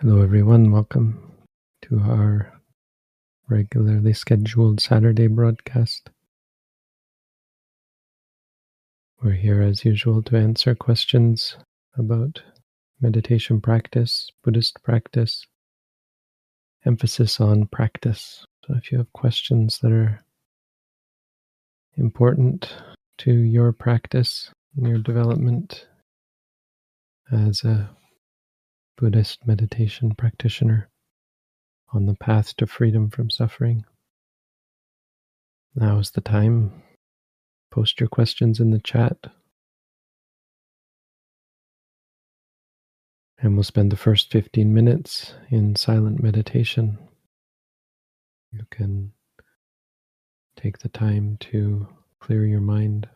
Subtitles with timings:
[0.00, 0.72] Hello, everyone.
[0.72, 1.32] Welcome
[1.82, 2.52] to our
[3.48, 6.10] regularly scheduled Saturday broadcast.
[9.22, 11.56] We're here as usual to answer questions
[11.96, 12.42] about
[13.00, 15.46] meditation practice, Buddhist practice,
[16.84, 18.44] emphasis on practice.
[18.66, 20.24] So if you have questions that are
[21.96, 22.74] important
[23.18, 25.86] to your practice and your development
[27.30, 27.88] as a
[28.96, 30.88] Buddhist meditation practitioner
[31.92, 33.84] on the path to freedom from suffering.
[35.74, 36.82] Now is the time.
[37.72, 39.16] Post your questions in the chat.
[43.38, 46.98] And we'll spend the first 15 minutes in silent meditation.
[48.52, 49.12] You can
[50.56, 51.88] take the time to
[52.20, 53.08] clear your mind,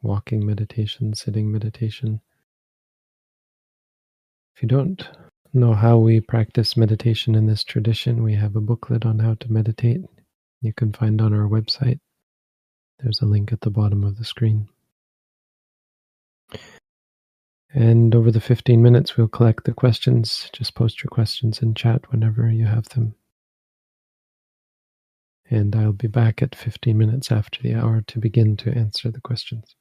[0.00, 2.22] walking meditation, sitting meditation
[4.60, 5.08] if you don't
[5.54, 9.50] know how we practice meditation in this tradition, we have a booklet on how to
[9.50, 10.02] meditate
[10.60, 11.98] you can find on our website.
[12.98, 14.68] There's a link at the bottom of the screen.
[17.72, 20.50] And over the 15 minutes, we'll collect the questions.
[20.52, 23.14] Just post your questions in chat whenever you have them.
[25.48, 29.22] And I'll be back at 15 minutes after the hour to begin to answer the
[29.22, 29.74] questions.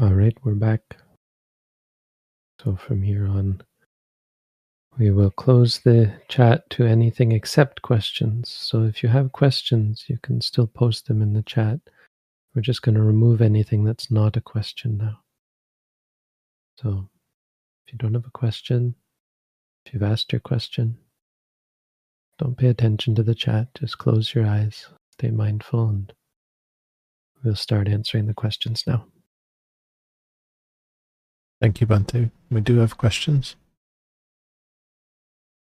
[0.00, 0.96] All right, we're back.
[2.60, 3.62] So from here on,
[4.98, 8.50] we will close the chat to anything except questions.
[8.50, 11.78] So if you have questions, you can still post them in the chat.
[12.52, 15.20] We're just going to remove anything that's not a question now.
[16.80, 17.08] So
[17.86, 18.96] if you don't have a question,
[19.86, 20.98] if you've asked your question,
[22.40, 23.68] don't pay attention to the chat.
[23.76, 26.12] Just close your eyes, stay mindful, and
[27.44, 29.06] we'll start answering the questions now.
[31.64, 32.30] Thank you, Bhante.
[32.50, 33.56] We do have questions.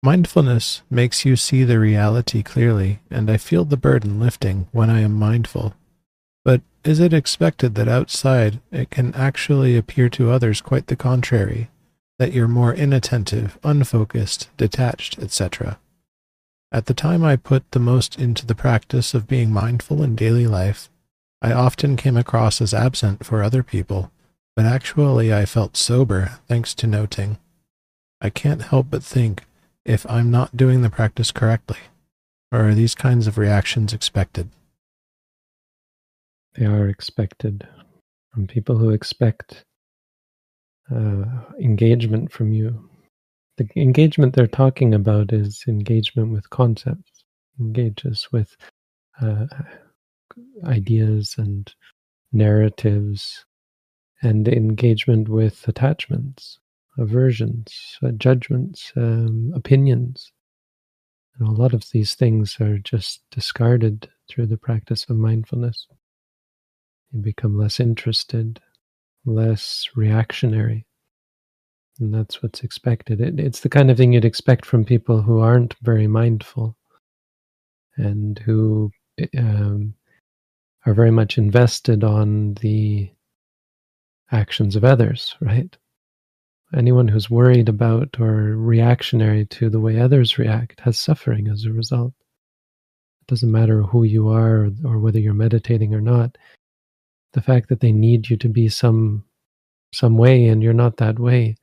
[0.03, 5.03] Mindfulness makes you see the reality clearly, and I feel the burden lifting when I
[5.03, 5.73] am mindful.
[6.45, 11.71] But is it expected that outside it can actually appear to others quite the contrary,
[12.19, 15.79] that you're more inattentive, unfocused, detached, etc.?
[16.73, 20.49] At the time I put the most into the practice of being mindful in daily
[20.49, 20.91] life,
[21.41, 24.11] I often came across as absent for other people
[24.57, 27.39] but actually I felt sober thanks to noting.
[28.21, 29.43] I can't help but think
[29.85, 31.79] if I'm not doing the practice correctly,
[32.53, 34.49] or are these kinds of reactions expected?
[36.55, 37.67] They are expected
[38.33, 39.65] from people who expect
[40.95, 41.25] uh,
[41.61, 42.89] engagement from you.
[43.57, 47.25] The engagement they're talking about is engagement with concepts,
[47.61, 48.57] engages with
[49.21, 49.47] uh,
[50.65, 51.73] ideas and
[52.33, 53.45] narratives
[54.25, 56.59] and engagement with attachments,
[56.99, 60.33] aversions, uh, judgments, um, opinions.
[61.39, 65.87] And a lot of these things are just discarded through the practice of mindfulness.
[67.13, 68.61] You become less interested,
[69.25, 70.87] less reactionary.
[72.01, 73.21] And that's what's expected.
[73.21, 76.77] It, it's the kind of thing you'd expect from people who aren't very mindful
[77.97, 78.91] and who
[79.39, 79.95] um,
[80.87, 83.11] are very much invested on the
[84.33, 85.77] actions of others, right?
[86.77, 91.73] Anyone who's worried about or reactionary to the way others react has suffering as a
[91.73, 92.13] result.
[93.23, 96.37] It doesn't matter who you are or, whether you're meditating or not.
[97.33, 99.25] The fact that they need you to be some
[99.93, 101.57] some way and you're not that way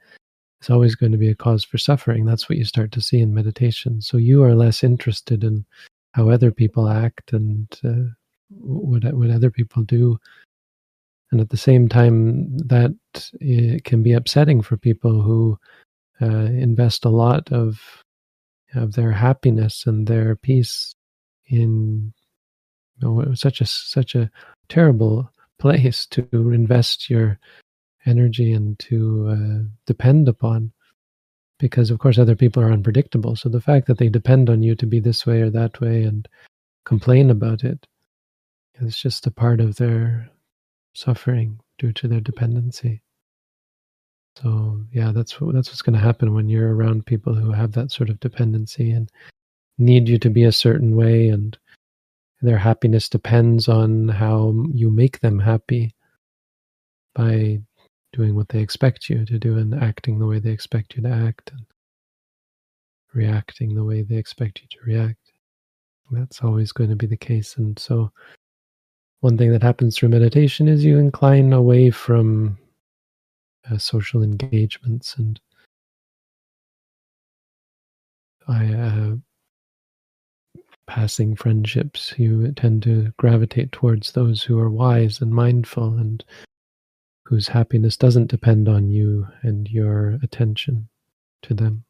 [0.62, 2.26] is always going to be a cause for suffering.
[2.26, 4.02] That's what you start to see in meditation.
[4.02, 5.66] So you are less interested in
[6.14, 8.12] how other people act and uh,
[8.50, 10.18] what what other people do
[11.32, 12.96] and at the same time that
[13.84, 15.58] can be upsetting for people who
[16.22, 17.80] uh, invest a lot of
[18.74, 20.96] of their happiness and their peace
[21.48, 22.14] in
[23.00, 24.30] you know, such a such a
[24.70, 27.40] terrible place to invest your
[28.06, 30.72] energy and to uh, depend upon
[31.60, 33.36] because of course other people are unpredictable.
[33.36, 36.04] So the fact that they depend on you to be this way or that way
[36.04, 36.28] and
[36.86, 37.86] complain about it
[38.80, 40.32] is just a part of their
[40.94, 43.02] suffering due to their dependency.
[44.38, 47.74] So yeah, that's what, that's what's going to happen when you're around people who have
[47.74, 49.12] that sort of dependency and
[49.78, 51.58] need you to be a certain way, and
[52.42, 55.94] their happiness depends on how you make them happy
[57.14, 57.60] by
[58.14, 61.10] doing what they expect you to do and acting the way they expect you to
[61.10, 61.66] act and
[63.14, 65.18] reacting the way they expect you to react.
[66.12, 68.12] That's always going to be the case, and so
[69.22, 72.58] one thing that happens through meditation is you incline away from
[73.70, 75.40] uh, social engagements and
[78.48, 79.16] I, uh,
[80.88, 82.14] passing friendships.
[82.18, 86.24] You tend to gravitate towards those who are wise and mindful and
[87.26, 90.90] whose happiness doesn't depend on you and your attention
[91.44, 91.86] to them.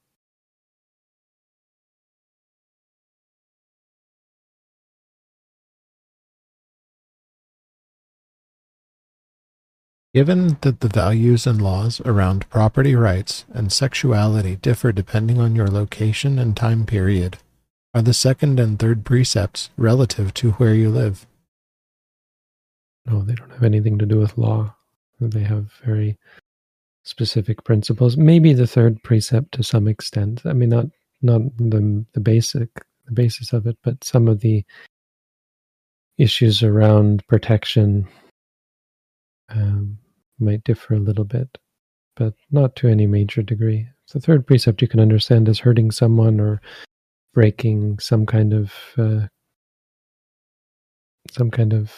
[10.13, 15.69] Given that the values and laws around property rights and sexuality differ depending on your
[15.69, 17.37] location and time period,
[17.93, 21.25] are the second and third precepts relative to where you live?
[23.05, 24.75] No, they don't have anything to do with law.
[25.21, 26.17] They have very
[27.03, 28.17] specific principles.
[28.17, 30.41] Maybe the third precept to some extent.
[30.45, 30.87] I mean, not
[31.21, 32.69] not the the basic
[33.05, 34.65] the basis of it, but some of the
[36.17, 38.07] issues around protection
[39.55, 39.97] um,
[40.39, 41.57] might differ a little bit,
[42.15, 43.87] but not to any major degree.
[44.13, 46.61] The third precept you can understand as hurting someone or
[47.33, 49.27] breaking some kind of uh,
[51.29, 51.93] some kind of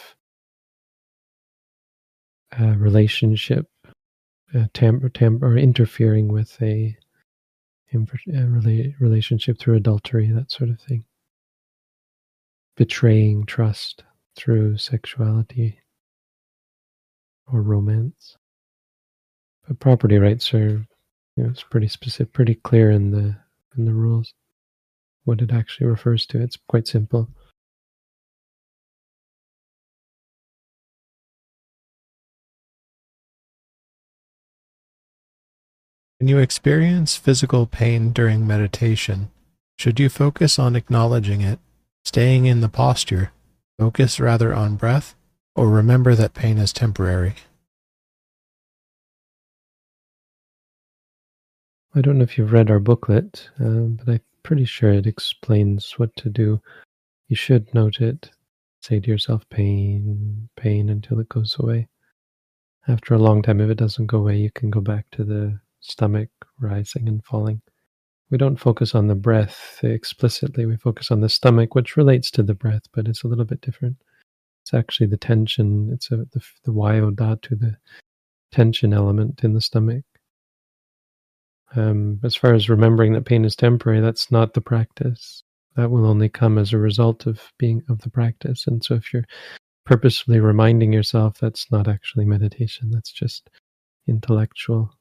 [2.60, 3.66] uh, relationship,
[4.54, 6.96] uh, tam- tam- or interfering with a,
[7.94, 11.04] a rela- relationship through adultery, that sort of thing.
[12.78, 14.04] Betraying trust
[14.36, 15.80] through sexuality
[17.52, 18.38] or romance.
[19.68, 20.86] But property rights are,
[21.36, 23.36] you know, it's pretty specific, pretty clear in the
[23.78, 24.34] in the rules
[25.24, 26.42] what it actually refers to.
[26.42, 27.30] It's quite simple.
[36.20, 39.30] When you experience physical pain during meditation,
[39.78, 41.60] should you focus on acknowledging it,
[42.06, 43.32] staying in the posture,
[43.78, 45.16] focus rather on breath,
[45.56, 47.36] or remember that pain is temporary?
[51.96, 55.94] I don't know if you've read our booklet, um, but I'm pretty sure it explains
[56.00, 56.60] what to do.
[57.28, 58.32] You should note it.
[58.82, 61.88] Say to yourself, pain, pain until it goes away.
[62.88, 65.60] After a long time, if it doesn't go away, you can go back to the
[65.80, 67.62] stomach rising and falling.
[68.30, 70.66] We don't focus on the breath explicitly.
[70.66, 73.62] We focus on the stomach, which relates to the breath, but it's a little bit
[73.62, 73.98] different.
[74.64, 75.90] It's actually the tension.
[75.92, 77.76] It's a, the, the dhatu, the
[78.52, 80.06] tension element in the stomach.
[81.76, 85.44] Um, as far as remembering that pain is temporary, that's not the practice.
[85.76, 88.66] That will only come as a result of being of the practice.
[88.68, 89.26] And so, if you're
[89.86, 92.92] purposefully reminding yourself, that's not actually meditation.
[92.92, 93.50] That's just
[94.08, 94.94] intellectual.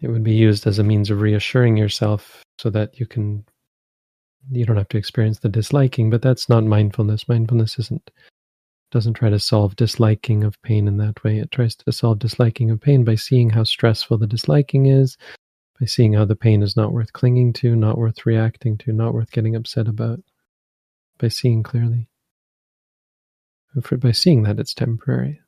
[0.00, 3.44] It would be used as a means of reassuring yourself, so that you can
[4.50, 6.10] you don't have to experience the disliking.
[6.10, 7.28] But that's not mindfulness.
[7.28, 8.10] Mindfulness isn't
[8.90, 11.38] doesn't try to solve disliking of pain in that way.
[11.38, 15.16] It tries to solve disliking of pain by seeing how stressful the disliking is,
[15.80, 19.14] by seeing how the pain is not worth clinging to, not worth reacting to, not
[19.14, 20.20] worth getting upset about,
[21.18, 22.08] by seeing clearly.
[23.82, 25.40] For, by seeing that it's temporary,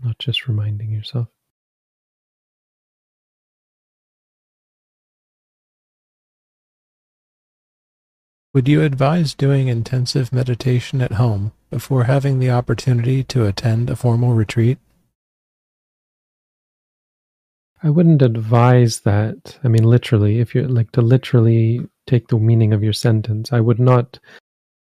[0.00, 1.26] not just reminding yourself.
[8.54, 13.96] Would you advise doing intensive meditation at home before having the opportunity to attend a
[13.96, 14.78] formal retreat?
[17.82, 19.58] I wouldn't advise that.
[19.64, 23.58] I mean, literally, if you're like to literally take the meaning of your sentence, I
[23.58, 24.20] would not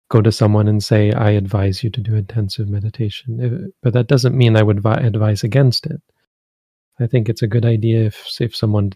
[0.10, 3.74] go to someone and say, I advise you to do intensive meditation.
[3.84, 6.02] But that doesn't mean I would advise against it.
[7.02, 8.94] I think it's a good idea if, if someone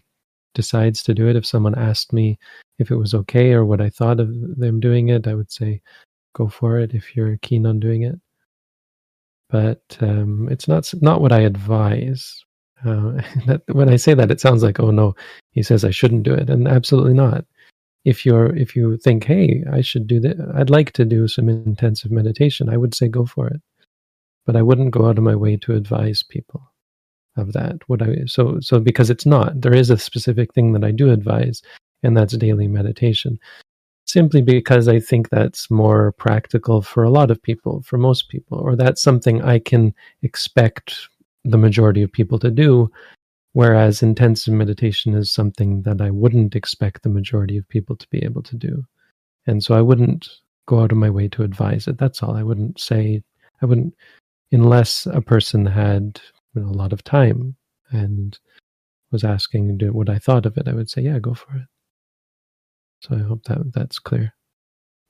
[0.54, 2.38] decides to do it, if someone asked me
[2.78, 5.80] if it was okay or what I thought of them doing it, I would say,
[6.34, 8.18] go for it if you're keen on doing it.
[9.50, 12.44] But um, it's not not what I advise.
[12.84, 15.14] Uh, that, when I say that, it sounds like, oh no,
[15.52, 17.44] he says I shouldn't do it, and absolutely not.
[18.04, 21.48] If you're if you think, hey, I should do that, I'd like to do some
[21.48, 23.60] intensive meditation, I would say go for it.
[24.46, 26.71] But I wouldn't go out of my way to advise people
[27.36, 27.76] of that.
[27.86, 31.10] What i so so because it's not there is a specific thing that i do
[31.10, 31.62] advise
[32.02, 33.38] and that's daily meditation.
[34.06, 38.58] Simply because i think that's more practical for a lot of people for most people
[38.58, 41.08] or that's something i can expect
[41.44, 42.90] the majority of people to do
[43.54, 48.22] whereas intensive meditation is something that i wouldn't expect the majority of people to be
[48.24, 48.84] able to do.
[49.46, 50.28] And so i wouldn't
[50.66, 51.98] go out of my way to advise it.
[51.98, 52.36] That's all.
[52.36, 53.22] I wouldn't say
[53.62, 53.94] i wouldn't
[54.52, 56.20] unless a person had
[56.56, 57.56] a lot of time
[57.90, 58.38] and
[59.10, 61.66] was asking what I thought of it, I would say, yeah, go for it.
[63.00, 64.34] So I hope that that's clear.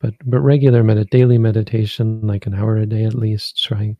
[0.00, 3.96] But but regular med- daily meditation, like an hour a day at least, trying.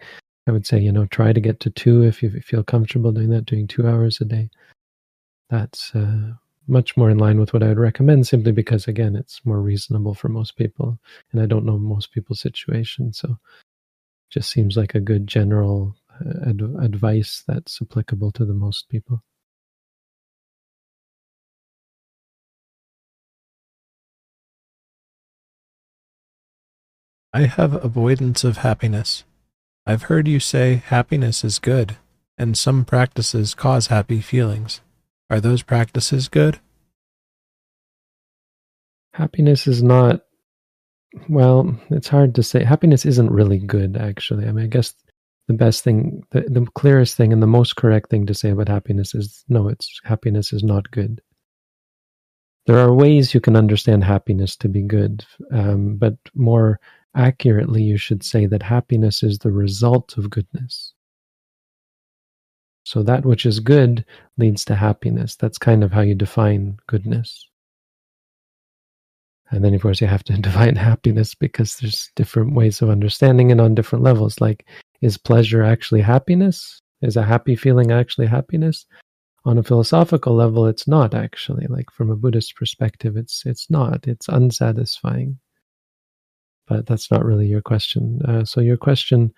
[0.49, 3.31] I would say, you know, try to get to two if you feel comfortable doing
[3.31, 3.47] that.
[3.47, 4.51] Doing two hours a day,
[5.51, 6.33] that's uh,
[6.67, 8.27] much more in line with what I would recommend.
[8.27, 10.99] Simply because, again, it's more reasonable for most people,
[11.33, 13.39] and I don't know most people's situation, so
[14.31, 19.23] just seems like a good general Uh, ad- advice that's applicable to the most people.
[27.33, 29.25] I have avoidance of happiness.
[29.87, 31.97] I've heard you say happiness is good,
[32.39, 34.81] and some practices cause happy feelings.
[35.31, 36.61] Are those practices good?
[39.15, 40.21] Happiness is not,
[41.29, 42.65] well, it's hard to say.
[42.65, 44.47] Happiness isn't really good, actually.
[44.47, 44.95] I mean, I guess
[45.49, 48.69] the best thing, the, the clearest thing, and the most correct thing to say about
[48.69, 51.21] happiness is no, it's happiness is not good.
[52.67, 56.79] There are ways you can understand happiness to be good, um, but more
[57.17, 60.95] accurately, you should say that happiness is the result of goodness.
[62.85, 64.05] So that which is good
[64.39, 65.37] leads to happiness.
[65.37, 67.49] That's kind of how you define goodness.
[69.51, 73.51] And then, of course, you have to define happiness because there's different ways of understanding
[73.51, 74.41] it on different levels.
[74.41, 74.67] Like
[75.03, 76.81] is pleasure actually happiness?
[77.03, 78.87] Is a happy feeling actually happiness?
[79.45, 81.67] On a philosophical level, it's not actually.
[81.69, 84.07] Like from a Buddhist perspective, it's it's not.
[84.09, 85.39] It's unsatisfying.
[86.69, 88.21] but that's not really your question.
[88.27, 89.33] Uh, so your question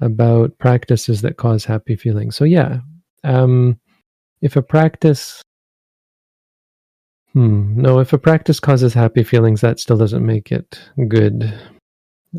[0.00, 2.36] about practices that cause happy feelings.
[2.36, 2.80] So yeah,
[3.24, 3.78] um,
[4.40, 5.42] if a practice,
[7.32, 11.44] hmm, no, if a practice causes happy feelings, that still doesn't make it good.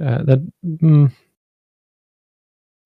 [0.02, 1.12] Uh, that mm,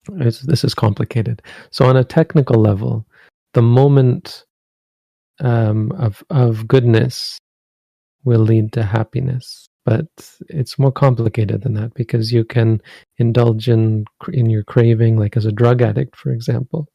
[0.08, 1.42] this is complicated.
[1.70, 3.06] So on a technical level,
[3.54, 4.44] the moment
[5.40, 7.38] um, of of goodness
[8.24, 10.06] will lead to happiness but
[10.50, 12.78] it's more complicated than that because you can
[13.16, 16.86] indulge in in your craving like as a drug addict for example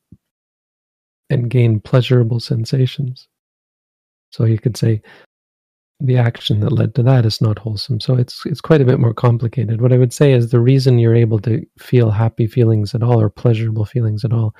[1.30, 3.28] and gain pleasurable sensations
[4.30, 5.02] so you could say
[6.04, 8.00] the action that led to that is not wholesome.
[8.02, 9.82] So it's it's quite a bit more complicated.
[9.82, 13.20] What i would say is the reason you're able to feel happy feelings at all
[13.22, 14.54] or pleasurable feelings at all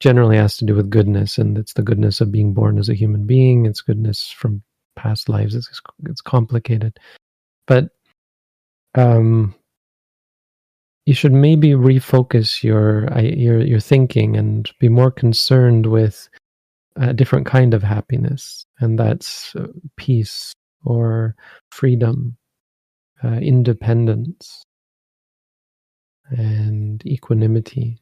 [0.00, 2.94] generally has to do with goodness and it's the goodness of being born as a
[2.94, 3.64] human being.
[3.64, 4.62] It's goodness from
[4.96, 5.54] past lives.
[5.54, 6.98] It's it's complicated.
[7.66, 7.88] But
[8.94, 9.54] um,
[11.06, 16.28] you should maybe refocus your your your thinking and be more concerned with
[16.96, 20.54] a different kind of happiness, and that's uh, peace
[20.86, 21.34] or
[21.70, 22.36] freedom,
[23.22, 24.62] uh, independence,
[26.30, 27.98] and equanimity.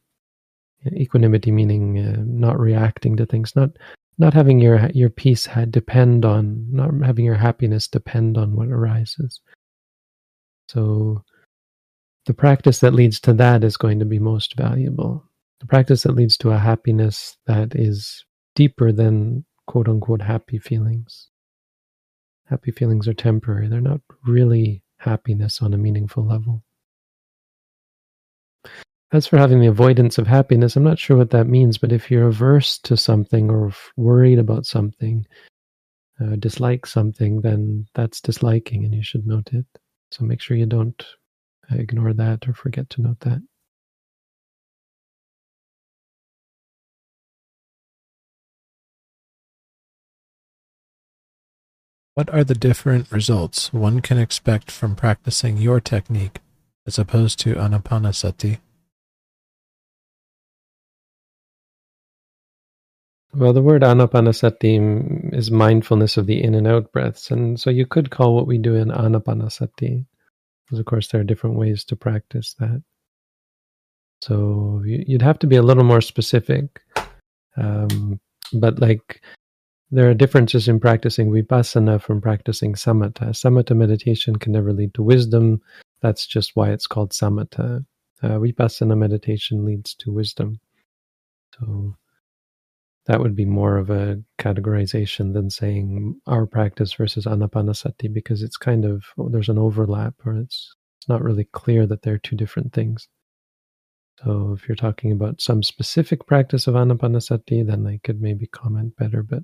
[0.93, 3.71] Equanimity meaning uh, not reacting to things, not
[4.17, 9.41] not having your your peace depend on, not having your happiness depend on what arises.
[10.69, 11.23] So
[12.25, 15.23] the practice that leads to that is going to be most valuable.
[15.59, 21.29] The practice that leads to a happiness that is deeper than quote unquote happy feelings.
[22.45, 26.63] Happy feelings are temporary, they're not really happiness on a meaningful level.
[29.11, 32.11] As for having the avoidance of happiness, I'm not sure what that means, but if
[32.11, 35.25] you're averse to something or worried about something,
[36.19, 39.65] uh, dislike something, then that's disliking and you should note it.
[40.11, 41.05] So make sure you don't
[41.71, 43.41] uh, ignore that or forget to note that.
[52.15, 56.39] What are the different results one can expect from practicing your technique
[56.87, 58.59] as opposed to anapanasati?
[63.33, 67.31] Well, the word anapanasati is mindfulness of the in and out breaths.
[67.31, 70.05] And so you could call what we do in anapanasati.
[70.63, 72.81] Because, of course, there are different ways to practice that.
[74.21, 76.81] So you'd have to be a little more specific.
[77.57, 78.21] Um,
[78.53, 79.21] but, like,
[79.91, 83.29] there are differences in practicing vipassana from practicing samatha.
[83.29, 85.61] Samatha meditation can never lead to wisdom.
[86.01, 87.85] That's just why it's called samatha.
[88.23, 90.59] Uh, vipassana meditation leads to wisdom.
[91.59, 91.95] So
[93.05, 98.57] that would be more of a categorization than saying our practice versus anapanasati because it's
[98.57, 102.73] kind of there's an overlap or it's it's not really clear that they're two different
[102.73, 103.07] things
[104.23, 108.95] so if you're talking about some specific practice of anapanasati then i could maybe comment
[108.97, 109.43] better but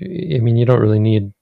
[0.00, 1.32] i mean you don't really need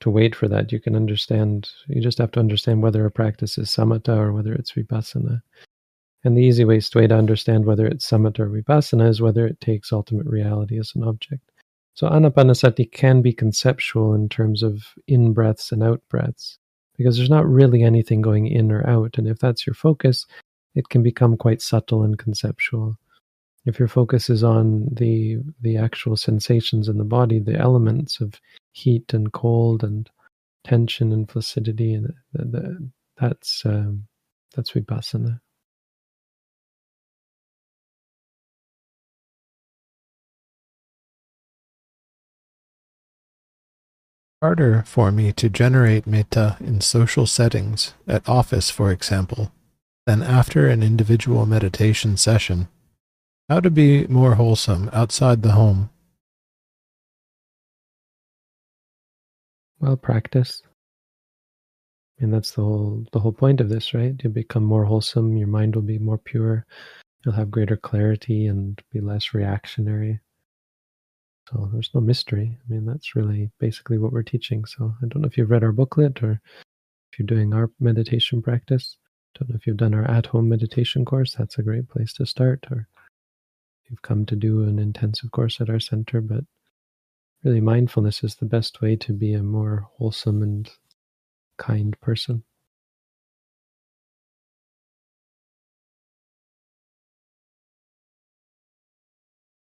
[0.00, 3.58] to wait for that you can understand you just have to understand whether a practice
[3.58, 5.42] is samatha or whether it's vipassana
[6.24, 9.92] and the easy way to understand whether it's samatha or vipassana is whether it takes
[9.92, 11.50] ultimate reality as an object.
[11.94, 16.58] So anapanasati can be conceptual in terms of in breaths and out breaths,
[16.96, 19.16] because there's not really anything going in or out.
[19.16, 20.26] And if that's your focus,
[20.74, 22.96] it can become quite subtle and conceptual.
[23.66, 28.40] If your focus is on the the actual sensations in the body, the elements of
[28.72, 30.08] heat and cold and
[30.64, 34.06] tension and flaccidity, and the, the, that's um,
[34.54, 35.40] that's vipassana.
[44.42, 49.52] harder for me to generate metta in social settings, at office for example,
[50.06, 52.68] than after an individual meditation session.
[53.50, 55.90] How to be more wholesome outside the home.
[59.80, 60.62] Well, practice.
[62.20, 64.14] And that's the whole the whole point of this, right?
[64.22, 66.64] You become more wholesome, your mind will be more pure,
[67.24, 70.20] you'll have greater clarity and be less reactionary.
[71.50, 72.56] So there's no mystery.
[72.56, 74.64] I mean, that's really basically what we're teaching.
[74.64, 76.40] So I don't know if you've read our booklet or
[77.12, 78.96] if you're doing our meditation practice.
[79.36, 81.34] Don't know if you've done our at-home meditation course.
[81.34, 82.64] That's a great place to start.
[82.70, 82.86] Or
[83.90, 86.20] you've come to do an intensive course at our center.
[86.20, 86.44] But
[87.42, 90.70] really, mindfulness is the best way to be a more wholesome and
[91.58, 92.44] kind person.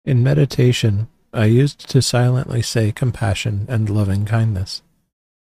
[0.04, 4.82] In meditation, I used to silently say compassion and loving kindness.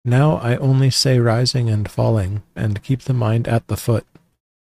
[0.04, 4.06] Now I only say rising and falling, and keep the mind at the foot.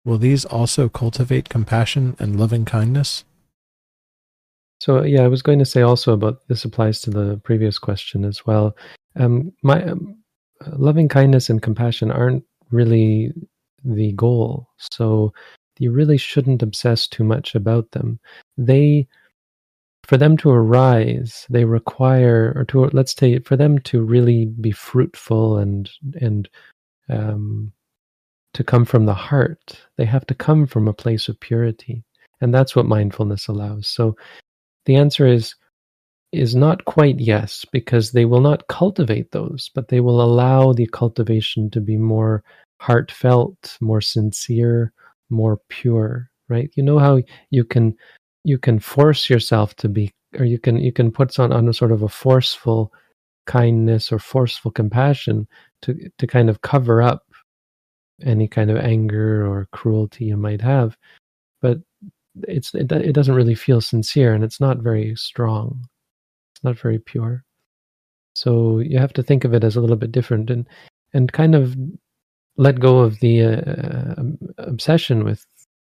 [0.05, 3.25] Will these also cultivate compassion and loving kindness?
[4.81, 8.25] So yeah, I was going to say also about this applies to the previous question
[8.25, 8.77] as well.
[9.17, 10.17] Um, my um,
[10.77, 13.33] loving kindness and compassion aren't really
[13.85, 15.33] the goal, so
[15.79, 18.21] you really shouldn't obsess too much about them.
[18.57, 19.09] They,
[20.05, 24.71] for them to arise, they require, or to let's say, for them to really be
[24.71, 26.49] fruitful and and
[27.09, 27.73] um,
[28.55, 32.05] to come from the heart, they have to come from a place of purity,
[32.41, 33.89] and that's what mindfulness allows.
[33.89, 34.17] So
[34.89, 35.55] the answer is
[36.33, 40.87] is not quite yes, because they will not cultivate those, but they will allow the
[40.87, 42.43] cultivation to be more
[42.81, 44.93] heartfelt, more sincere,
[45.31, 46.71] more pure, right?
[46.75, 47.21] You know how
[47.51, 47.95] you can
[48.45, 51.75] you can force yourself to be or you can you can put on, on a
[51.75, 52.91] sort of a forceful
[53.47, 55.47] kindness or forceful compassion
[55.83, 57.25] to to kind of cover up
[58.23, 60.97] any kind of anger or cruelty you might have.
[61.61, 61.79] But
[62.45, 65.89] it's it, it doesn't really feel sincere and it's not very strong.
[66.55, 67.45] It's not very pure.
[68.35, 70.69] So you have to think of it as a little bit different and
[71.15, 71.77] and kind of
[72.57, 75.45] let go of the uh, um, obsession with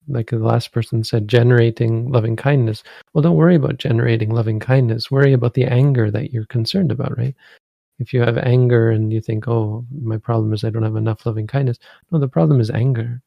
[0.08, 2.82] like the last person said generating loving kindness.
[3.12, 5.10] Well don't worry about generating loving kindness.
[5.10, 7.34] Worry about the anger that you're concerned about right?
[7.98, 11.26] If you have anger and you think oh my problem is i don't have enough
[11.26, 11.78] loving kindness.
[12.10, 13.22] No the problem is anger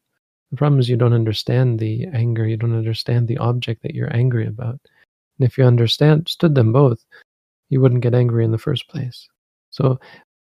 [0.53, 4.15] the problem is you don't understand the anger, you don't understand the object that you're
[4.15, 4.79] angry about.
[5.39, 7.03] And if you understand stood them both,
[7.69, 9.27] you wouldn't get angry in the first place.
[9.71, 9.99] So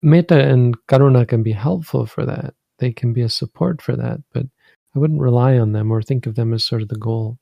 [0.01, 2.53] metta and karuna can be helpful for that.
[2.79, 4.45] They can be a support for that, but
[4.93, 7.39] I wouldn't rely on them or think of them as sort of the goal.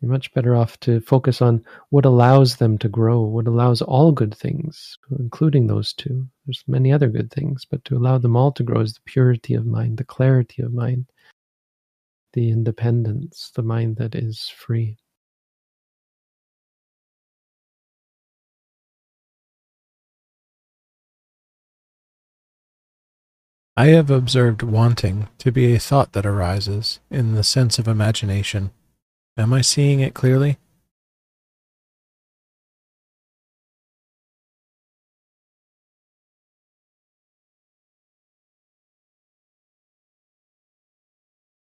[0.00, 4.12] You're much better off to focus on what allows them to grow, what allows all
[4.12, 6.28] good things, including those two.
[6.46, 9.54] There's many other good things, but to allow them all to grow is the purity
[9.54, 11.06] of mind, the clarity of mind,
[12.34, 14.98] the independence, the mind that is free.
[23.76, 28.70] I have observed wanting to be a thought that arises in the sense of imagination.
[29.36, 30.58] Am I seeing it clearly?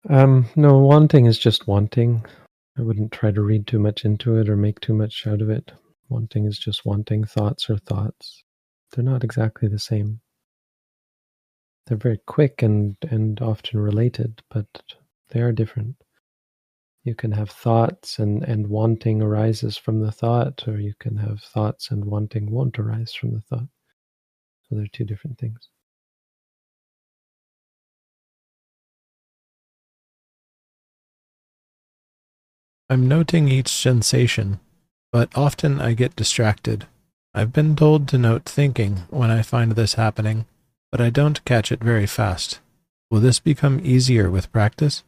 [0.09, 2.25] Um, no, wanting is just wanting.
[2.77, 5.49] I wouldn't try to read too much into it or make too much out of
[5.49, 5.71] it.
[6.09, 7.23] Wanting is just wanting.
[7.23, 8.43] Thoughts are thoughts.
[8.91, 10.19] They're not exactly the same.
[11.87, 14.67] They're very quick and, and often related, but
[15.29, 15.95] they are different
[17.05, 21.39] you can have thoughts and, and wanting arises from the thought, or you can have
[21.39, 23.67] thoughts and wanting won't arise from the thought.
[24.63, 25.69] So they're two different things.
[32.89, 34.59] I'm noting each sensation,
[35.11, 36.87] but often I get distracted.
[37.35, 40.45] I've been told to note thinking when I find this happening,
[40.91, 42.59] but I don't catch it very fast.
[43.11, 45.03] Will this become easier with practice?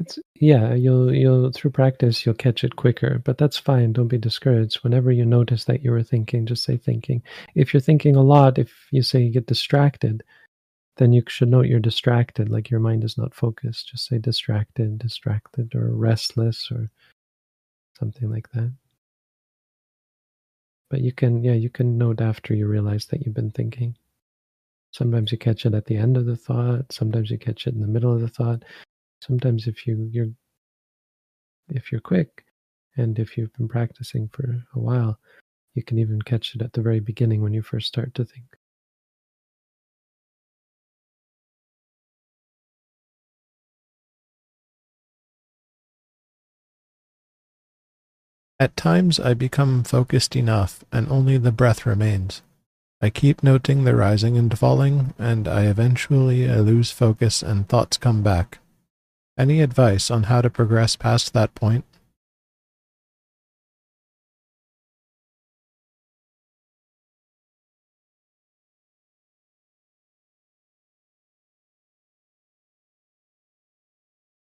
[0.00, 3.92] It's yeah, you'll you'll through practice you'll catch it quicker, but that's fine.
[3.92, 4.82] Don't be discouraged.
[4.82, 7.22] Whenever you notice that you were thinking, just say thinking.
[7.54, 10.24] If you're thinking a lot, if you say you get distracted,
[10.96, 13.88] then you should note you're distracted, like your mind is not focused.
[13.88, 16.90] Just say distracted, distracted, or restless, or
[17.98, 18.72] something like that.
[20.90, 23.96] But you can, yeah, you can note after you realize that you've been thinking.
[24.92, 26.92] Sometimes you catch it at the end of the thought.
[26.92, 28.62] Sometimes you catch it in the middle of the thought
[29.26, 30.32] sometimes if you you're
[31.68, 32.44] if you're quick
[32.96, 35.18] and if you've been practicing for a while
[35.74, 38.44] you can even catch it at the very beginning when you first start to think
[48.60, 52.40] At times I become focused enough and only the breath remains.
[53.02, 57.98] I keep noting the rising and falling, and I eventually I lose focus and thoughts
[57.98, 58.60] come back.
[59.38, 61.84] Any advice on how to progress past that point?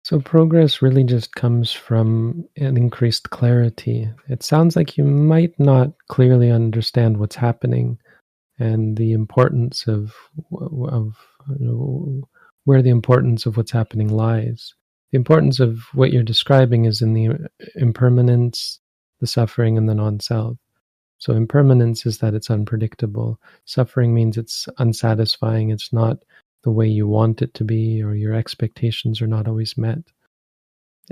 [0.05, 4.11] So, progress really just comes from an increased clarity.
[4.29, 7.99] It sounds like you might not clearly understand what's happening
[8.59, 10.15] and the importance of,
[10.53, 11.17] of
[11.59, 12.29] you know,
[12.69, 14.75] where the importance of what's happening lies.
[15.11, 18.79] The importance of what you're describing is in the impermanence,
[19.21, 20.59] the suffering, and the non self.
[21.17, 23.41] So impermanence is that it's unpredictable.
[23.65, 25.71] Suffering means it's unsatisfying.
[25.71, 26.19] It's not
[26.63, 30.01] the way you want it to be, or your expectations are not always met.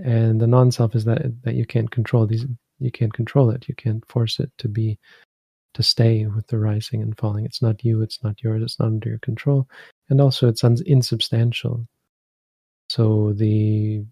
[0.04, 2.44] And the non-self is that that you can't control these.
[2.80, 3.66] You can't control it.
[3.66, 4.98] You can't force it to be
[5.72, 7.46] to stay with the rising and falling.
[7.46, 8.02] It's not you.
[8.02, 8.62] It's not yours.
[8.62, 9.66] It's not under your control.
[10.08, 11.86] And also, it's insubstantial.
[12.88, 14.04] So the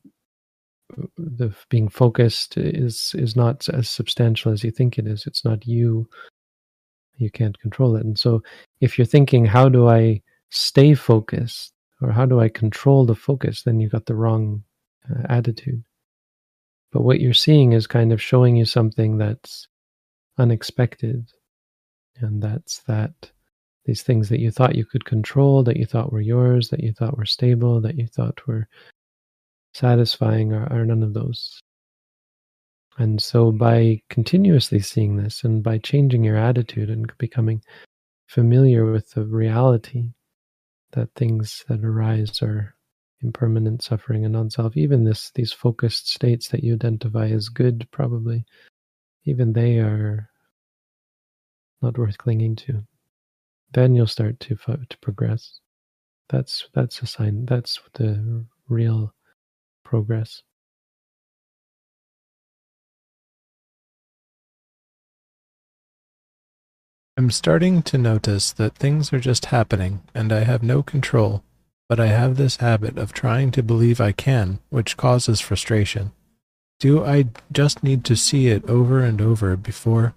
[1.17, 5.27] the being focused is is not as substantial as you think it is.
[5.27, 6.09] It's not you.
[7.17, 8.05] You can't control it.
[8.05, 8.43] And so
[8.81, 13.63] if you're thinking, how do I stay focused or how do I control the focus,
[13.63, 14.65] then you've got the wrong
[15.09, 15.83] uh, attitude.
[16.93, 19.69] But what you're seeing is kind of showing you something that's
[20.39, 21.31] unexpected.
[22.21, 23.33] And that's that
[23.85, 26.93] these things that you thought you could control, that you thought were yours, that you
[26.93, 28.67] thought were stable, that you thought were
[29.75, 31.61] satisfying are, are none of those.
[32.97, 37.63] And so, by continuously seeing this and by changing your attitude and becoming
[38.29, 40.11] familiar with the reality
[40.93, 42.75] that things that arise are
[43.21, 48.45] impermanent suffering and non-self, even this these focused states that you identify as good, probably,
[49.25, 50.31] even they are
[51.83, 52.85] not worth clinging to.
[53.75, 55.59] Then you'll start to to progress.
[56.29, 57.45] That's that's a sign.
[57.45, 59.13] That's the real
[59.85, 60.43] progress.
[67.17, 71.45] I'm starting to notice that things are just happening and I have no control,
[71.89, 76.13] but I have this habit of trying to believe I can, which causes frustration.
[76.81, 80.15] Do I just need to see it over and over before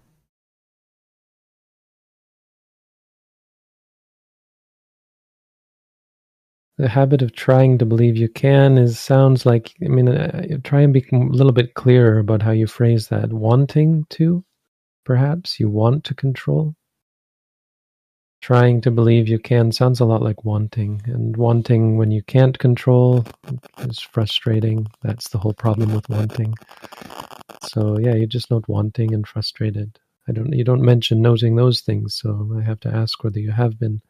[6.78, 10.82] the habit of trying to believe you can is sounds like i mean uh, try
[10.82, 13.34] and be a little bit clearer about how you phrase that.
[13.34, 14.44] Wanting to
[15.06, 15.60] perhaps?
[15.60, 16.76] You want to control?
[18.42, 22.58] Trying to believe you can sounds a lot like wanting and wanting when you can't
[22.60, 23.26] control
[23.80, 24.88] is frustrating.
[25.02, 26.54] That's the whole problem with wanting.
[27.64, 30.00] So yeah you're just not wanting and frustrated.
[30.28, 33.52] I don't you don't mention noting those things so i have to ask whether you
[33.52, 34.02] have been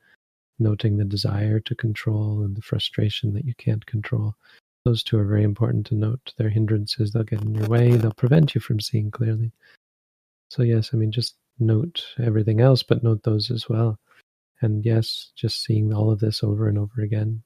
[0.59, 4.35] noting the desire to control and the frustration that you can't control.
[4.83, 6.33] Those two are very important to note.
[6.37, 9.51] They're hindrances, they'll get in your way, they'll prevent you from seeing clearly.
[10.49, 13.99] So, yes, I mean, just note everything else, but note those as well.
[14.61, 17.43] And yes, just seeing all of this over and over again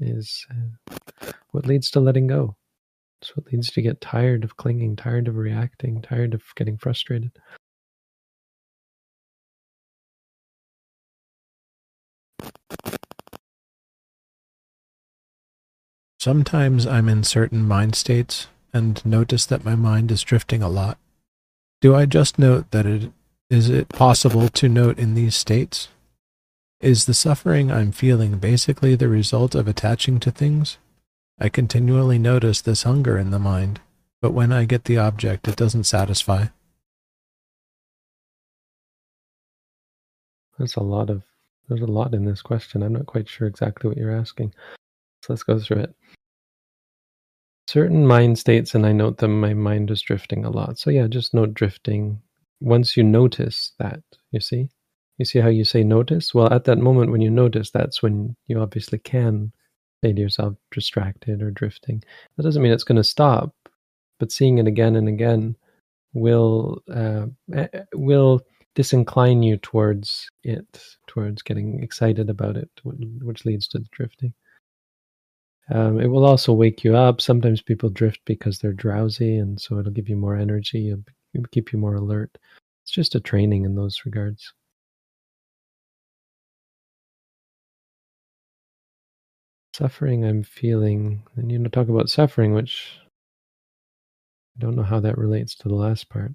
[0.00, 2.56] is uh, what leads to letting go.
[3.20, 7.32] It's what leads to get tired of clinging, tired of reacting, tired of getting frustrated.
[16.18, 20.98] Sometimes I'm in certain mind states and notice that my mind is drifting a lot.
[21.80, 23.12] Do I just note that it
[23.48, 25.88] is it possible to note in these states?
[26.80, 30.76] Is the suffering I'm feeling basically the result of attaching to things?
[31.38, 33.80] I continually notice this hunger in the mind,
[34.20, 36.46] but when I get the object, it doesn't satisfy.
[40.58, 41.22] There's a lot of
[41.68, 42.82] there's a lot in this question.
[42.82, 44.52] I'm not quite sure exactly what you're asking.
[45.22, 45.94] So let's go through it.
[47.68, 50.78] Certain mind states, and I note them, my mind is drifting a lot.
[50.78, 52.22] So yeah, just note drifting.
[52.60, 54.00] Once you notice that,
[54.30, 54.70] you see?
[55.18, 56.32] You see how you say notice?
[56.32, 59.52] Well, at that moment when you notice, that's when you obviously can
[60.02, 62.02] say to yourself, distracted or drifting.
[62.36, 63.54] That doesn't mean it's going to stop,
[64.18, 65.56] but seeing it again and again
[66.12, 68.40] will uh, eh, will
[68.76, 74.32] disincline you towards it, towards getting excited about it, which leads to the drifting.
[75.70, 77.20] Um, it will also wake you up.
[77.20, 80.94] Sometimes people drift because they're drowsy, and so it'll give you more energy,
[81.50, 82.38] keep you more alert.
[82.84, 84.52] It's just a training in those regards.
[89.74, 92.98] Suffering I'm feeling, and you know, talk about suffering, which
[94.56, 96.32] I don't know how that relates to the last part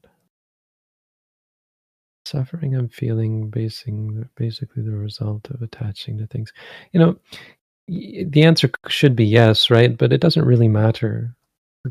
[2.25, 6.51] suffering I'm feeling basing basically the result of attaching to things.
[6.91, 7.15] You know,
[7.87, 9.97] the answer should be yes, right?
[9.97, 11.35] But it doesn't really matter.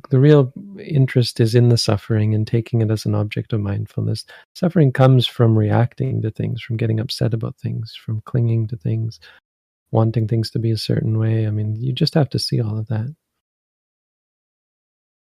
[0.08, 4.24] The real interest is in the suffering and taking it as an object of mindfulness.
[4.54, 9.20] Suffering comes from reacting to things, from getting upset about things, from clinging to things,
[9.90, 11.46] wanting things to be a certain way.
[11.46, 13.14] I mean, you just have to see all of that.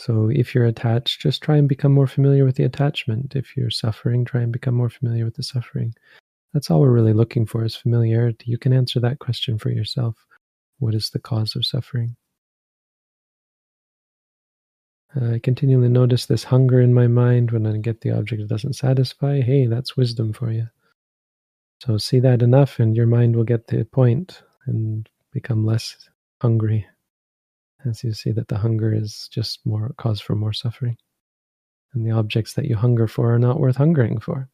[0.00, 3.34] So if you're attached, just try and become more familiar with the attachment.
[3.34, 5.94] If you're suffering, try and become more familiar with the suffering.
[6.52, 8.50] That's all we're really looking for is familiarity.
[8.50, 10.14] You can answer that question for yourself.
[10.78, 12.16] What is the cause of suffering?
[15.14, 18.74] I continually notice this hunger in my mind when I get the object that doesn't
[18.74, 19.40] satisfy.
[19.40, 20.68] Hey, that's wisdom for you.
[21.82, 26.08] So see that enough, and your mind will get the point and become less
[26.42, 26.86] hungry
[27.84, 30.96] as you see that the hunger is just more cause for more suffering.
[31.94, 34.48] And the objects that you hunger for are not worth hungering for.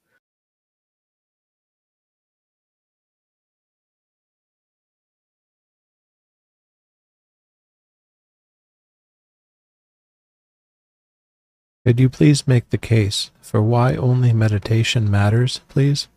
[11.87, 16.09] Could you please make the case for why only meditation matters, please?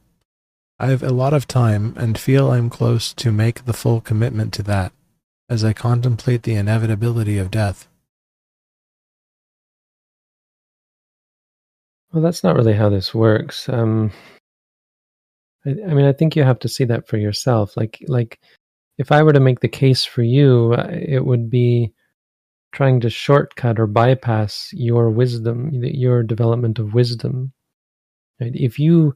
[0.80, 4.54] I have a lot of time and feel I'm close to make the full commitment
[4.54, 4.94] to that
[5.50, 7.90] as I contemplate the inevitability of death.
[12.14, 13.68] Well, that's not really how this works.
[13.68, 14.12] Um,
[15.66, 17.76] I, I mean, I think you have to see that for yourself.
[17.76, 18.40] Like, like
[18.98, 21.94] if I were to make the case for you, uh, it would be
[22.72, 27.54] trying to shortcut or bypass your wisdom, your development of wisdom.
[28.40, 28.56] Right?
[28.56, 29.16] If you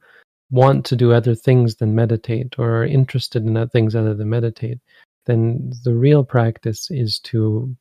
[0.49, 4.29] want to do other things than meditate or are interested in other things other than
[4.29, 4.79] meditate,
[5.25, 7.75] then the real practice is to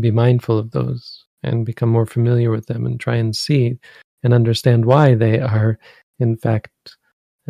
[0.00, 3.78] be mindful of those and become more familiar with them and try and see
[4.22, 5.78] and understand why they are,
[6.18, 6.96] in fact,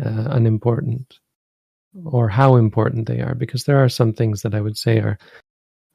[0.03, 1.19] uh, unimportant
[2.03, 3.33] or how important they are.
[3.33, 5.17] Because there are some things that I would say are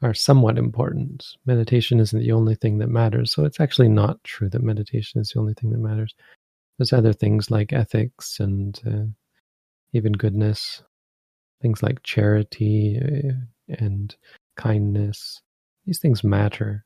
[0.02, 1.24] are somewhat important.
[1.46, 3.32] Meditation isn't the only thing that matters.
[3.32, 6.14] So it's actually not true that meditation is the only thing that matters.
[6.78, 9.10] There's other things like ethics and uh,
[9.92, 10.82] even goodness
[11.60, 13.32] things like charity eh,
[13.78, 14.16] and
[14.56, 15.40] kindness
[15.86, 16.84] these things matter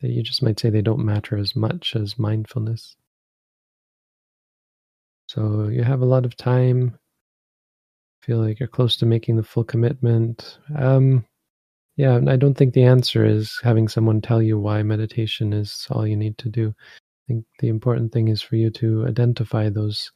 [0.00, 2.96] you just might say they don't matter as much as mindfulness
[5.28, 6.98] so you have a lot of time
[8.22, 11.24] feel like you're close to making the full commitment um
[11.96, 16.06] yeah i don't think the answer is having someone tell you why meditation is all
[16.06, 20.12] you need to do i think the important thing is for you to identify those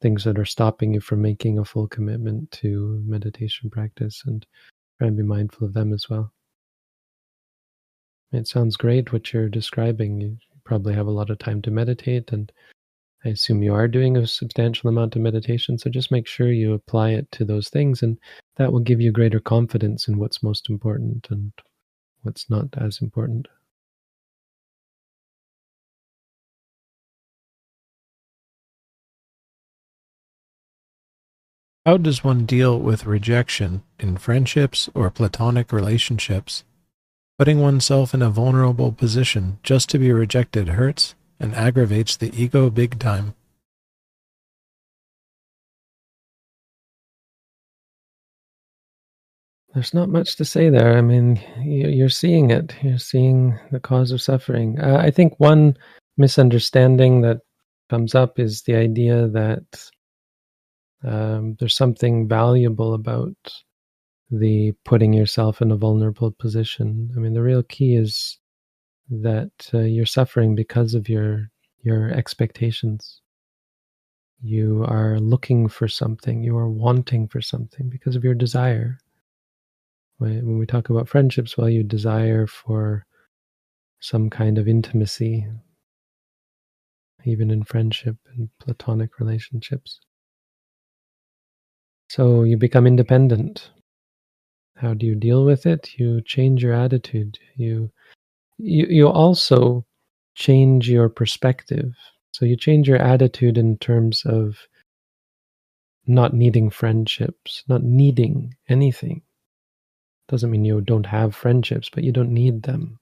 [0.00, 4.46] things that are stopping you from making a full commitment to meditation practice and
[4.98, 6.32] try and be mindful of them as well.
[8.32, 10.20] It sounds great what you're describing.
[10.20, 12.50] You probably have a lot of time to meditate, and
[13.24, 15.76] I assume you are doing a substantial amount of meditation.
[15.76, 18.18] So just make sure you apply it to those things, and
[18.56, 21.52] that will give you greater confidence in what's most important and
[22.22, 23.48] what's not as important.
[31.84, 36.62] How does one deal with rejection in friendships or platonic relationships?
[37.38, 42.70] Putting oneself in a vulnerable position just to be rejected hurts and aggravates the ego
[42.70, 43.34] big time.
[49.72, 50.98] There's not much to say there.
[50.98, 52.74] I mean, you're seeing it.
[52.82, 54.80] You're seeing the cause of suffering.
[54.80, 55.76] Uh, I think one
[56.16, 57.38] misunderstanding that
[57.88, 59.90] comes up is the idea that
[61.04, 63.36] um, there's something valuable about
[64.30, 67.12] the putting yourself in a vulnerable position.
[67.16, 68.39] I mean, the real key is
[69.10, 71.50] that uh, you're suffering because of your
[71.82, 73.20] your expectations.
[74.42, 76.42] You are looking for something.
[76.42, 78.98] You are wanting for something because of your desire.
[80.18, 83.06] When we talk about friendships, well, you desire for
[84.00, 85.46] some kind of intimacy,
[87.24, 90.00] even in friendship and platonic relationships.
[92.08, 93.70] So you become independent.
[94.76, 95.98] How do you deal with it?
[95.98, 97.38] You change your attitude.
[97.56, 97.90] You
[98.62, 99.84] you you also
[100.34, 101.94] change your perspective.
[102.32, 104.56] So you change your attitude in terms of
[106.06, 109.22] not needing friendships, not needing anything.
[110.28, 112.98] Doesn't mean you don't have friendships, but you don't need them.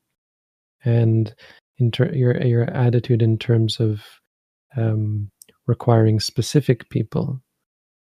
[0.84, 1.34] And
[1.78, 4.02] in ter- your your attitude in terms of
[4.76, 5.30] um,
[5.66, 7.40] requiring specific people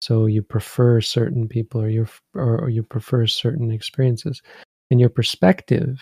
[0.00, 4.42] so you prefer certain people or you or, or you prefer certain experiences
[4.90, 6.00] and your perspective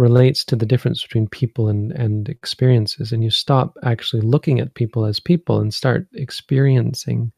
[0.00, 4.74] relates to the difference between people and, and experiences and you stop actually looking at
[4.74, 7.30] people as people and start experiencing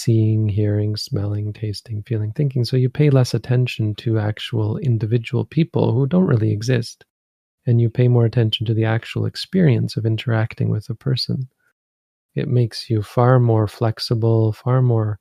[0.00, 2.64] seeing hearing smelling tasting feeling thinking.
[2.64, 7.04] So you pay less attention to actual individual people who don't really exist
[7.66, 11.48] and you pay more attention to the actual experience of interacting with a person.
[12.34, 15.18] It makes you far more flexible, far more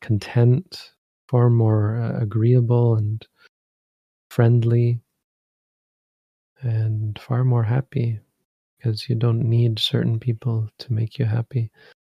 [0.00, 0.92] content,
[1.28, 3.24] far more uh, agreeable and
[4.30, 5.03] friendly,
[6.62, 8.20] and far more happy
[8.78, 11.70] because you don't need certain people to make you happy.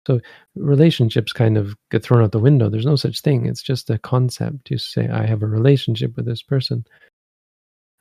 [0.06, 0.20] So
[0.56, 2.68] relationships kind of get thrown out the window.
[2.70, 3.46] There's no such thing.
[3.46, 4.70] It's just a concept.
[4.70, 6.84] You say, I have a relationship with this person.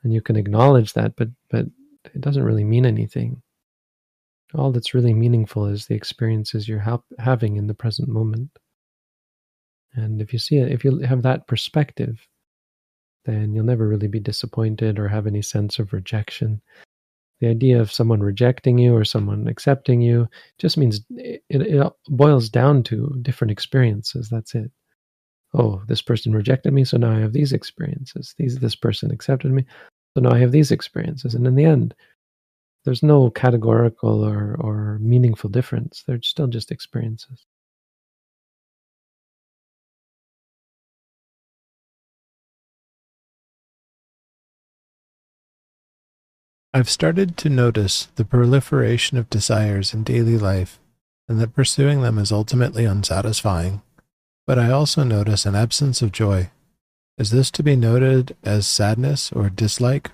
[0.02, 1.66] and you can acknowledge that, but but
[2.14, 3.42] it doesn't really mean anything.
[4.54, 8.50] All that's really meaningful is the experiences you're ha- having in the present moment.
[9.94, 12.18] And if you see it, if you have that perspective,
[13.24, 16.60] then you'll never really be disappointed or have any sense of rejection.
[17.40, 22.48] The idea of someone rejecting you or someone accepting you just means it, it boils
[22.48, 24.28] down to different experiences.
[24.28, 24.70] That's it.
[25.54, 28.34] Oh, this person rejected me, so now I have these experiences.
[28.38, 29.64] These this person accepted me,
[30.14, 31.34] so now I have these experiences.
[31.34, 31.94] And in the end,
[32.84, 36.04] there's no categorical or, or meaningful difference.
[36.06, 37.44] They're still just experiences.
[46.72, 50.78] I've started to notice the proliferation of desires in daily life
[51.28, 53.82] and that pursuing them is ultimately unsatisfying.
[54.46, 56.50] But I also notice an absence of joy.
[57.18, 60.12] Is this to be noted as sadness or dislike?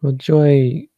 [0.00, 0.88] Well, joy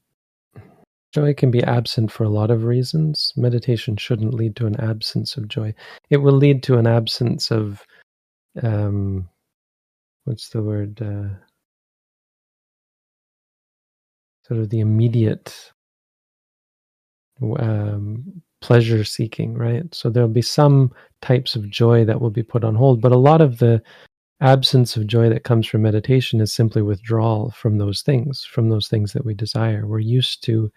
[1.13, 3.33] joy can be absent for a lot of reasons.
[3.37, 5.75] Meditation shouldn't lead to an absence of joy.
[6.11, 7.83] It will lead to an absence of
[8.63, 9.29] um,
[10.25, 11.01] what's the word?
[11.01, 11.35] Uh,
[14.47, 15.73] sort of the immediate
[17.59, 19.93] um, pleasure seeking, right?
[19.95, 23.19] So there'll be some types of joy that will be put on hold, but a
[23.19, 23.83] lot of the
[24.41, 28.89] absence of joy that comes from meditation is simply withdrawal from those things, from those
[28.89, 29.87] things that we desire.
[29.87, 30.71] We're used to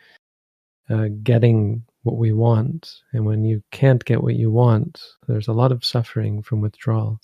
[0.89, 5.53] uh, getting what we want, and when you can't get what you want, there's a
[5.53, 7.19] lot of suffering from withdrawal,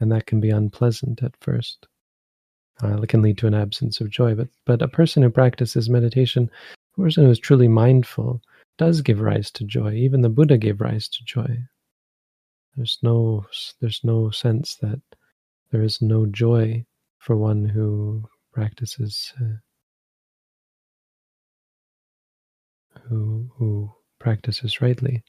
[0.00, 1.86] and that can be unpleasant at first
[2.82, 4.34] uh, can lead to an absence of joy.
[4.34, 6.50] But but a person who practices meditation,
[6.96, 8.42] a person who is truly mindful,
[8.78, 9.94] does give rise to joy.
[9.94, 11.56] Even the Buddha gave rise to joy.
[12.76, 13.46] There's no
[13.80, 15.00] there's no sense that
[15.70, 16.84] there is no joy
[17.18, 19.56] for one who practices uh,
[23.08, 25.22] who who practices rightly.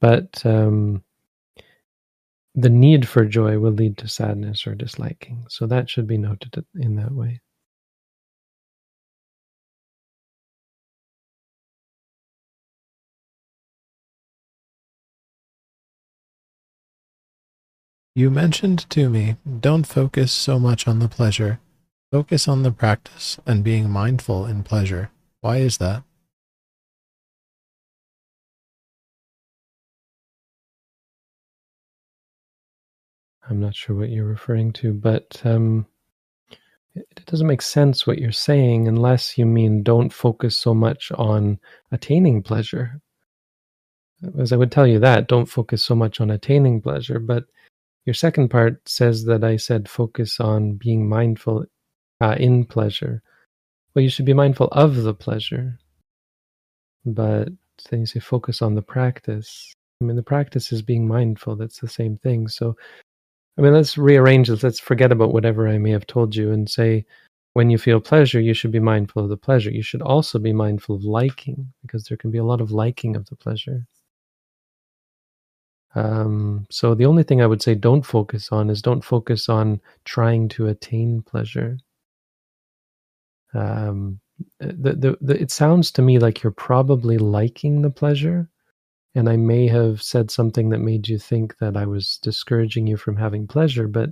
[0.00, 1.04] But um,
[2.54, 5.46] the need for joy will lead to sadness or disliking.
[5.48, 7.40] So that should be noted in that way.
[18.14, 21.60] You mentioned to me, don't focus so much on the pleasure.
[22.10, 25.10] Focus on the practice and being mindful in pleasure.
[25.40, 26.02] Why is that?
[33.52, 35.86] I'm not sure what you're referring to, but um,
[36.94, 41.60] it doesn't make sense what you're saying unless you mean don't focus so much on
[41.90, 43.02] attaining pleasure.
[44.38, 47.18] As I would tell you that, don't focus so much on attaining pleasure.
[47.18, 47.44] But
[48.06, 51.66] your second part says that I said focus on being mindful
[52.22, 53.22] uh, in pleasure.
[53.94, 55.78] Well, you should be mindful of the pleasure.
[57.04, 57.50] But
[57.90, 59.74] then you say focus on the practice.
[60.00, 61.56] I mean, the practice is being mindful.
[61.56, 62.48] That's the same thing.
[62.48, 62.76] So
[63.58, 64.62] I mean, let's rearrange this.
[64.62, 67.04] Let's forget about whatever I may have told you and say,
[67.54, 69.70] when you feel pleasure, you should be mindful of the pleasure.
[69.70, 73.14] You should also be mindful of liking because there can be a lot of liking
[73.14, 73.86] of the pleasure.
[75.94, 79.82] Um, so the only thing I would say don't focus on is don't focus on
[80.06, 81.78] trying to attain pleasure.
[83.52, 84.20] Um,
[84.58, 88.48] the, the, the, it sounds to me like you're probably liking the pleasure
[89.14, 92.96] and I may have said something that made you think that I was discouraging you
[92.96, 94.10] from having pleasure, but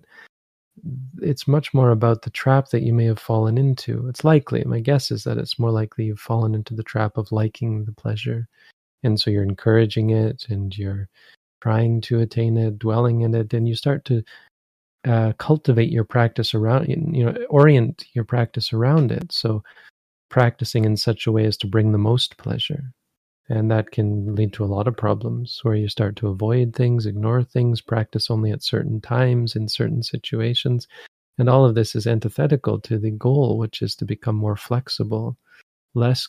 [1.21, 4.07] it's much more about the trap that you may have fallen into.
[4.09, 7.33] It's likely, my guess is that it's more likely you've fallen into the trap of
[7.33, 8.47] liking the pleasure.
[9.03, 11.09] And so you're encouraging it and you're
[11.63, 14.23] trying to attain it, dwelling in it, and you start to
[15.07, 19.33] uh, cultivate your practice around, you know, orient your practice around it.
[19.33, 19.63] So
[20.29, 22.93] practicing in such a way as to bring the most pleasure.
[23.51, 27.05] And that can lead to a lot of problems where you start to avoid things,
[27.05, 30.87] ignore things, practice only at certain times in certain situations.
[31.37, 35.37] And all of this is antithetical to the goal, which is to become more flexible,
[35.95, 36.29] less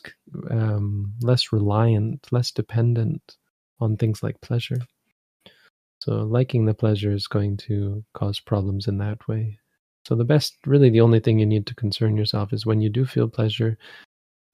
[0.50, 3.36] um, less reliant, less dependent
[3.78, 4.78] on things like pleasure.
[6.00, 9.60] So liking the pleasure is going to cause problems in that way.
[10.04, 12.88] So the best, really, the only thing you need to concern yourself is when you
[12.88, 13.78] do feel pleasure,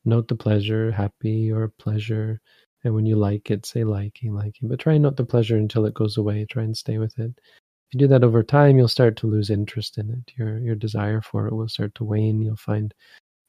[0.04, 2.40] note the pleasure, happy or pleasure.
[2.84, 4.68] And when you like it, say liking, liking.
[4.68, 6.46] But try and note the pleasure until it goes away.
[6.46, 7.32] Try and stay with it.
[7.36, 10.32] If you do that over time, you'll start to lose interest in it.
[10.36, 12.42] Your your desire for it will start to wane.
[12.42, 12.94] You'll find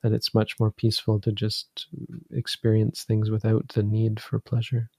[0.04, 1.88] that it's much more peaceful to just
[2.32, 4.90] experience things without the need for pleasure.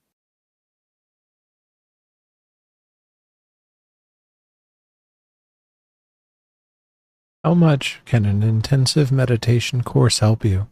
[7.42, 10.68] How much can an intensive meditation course help you?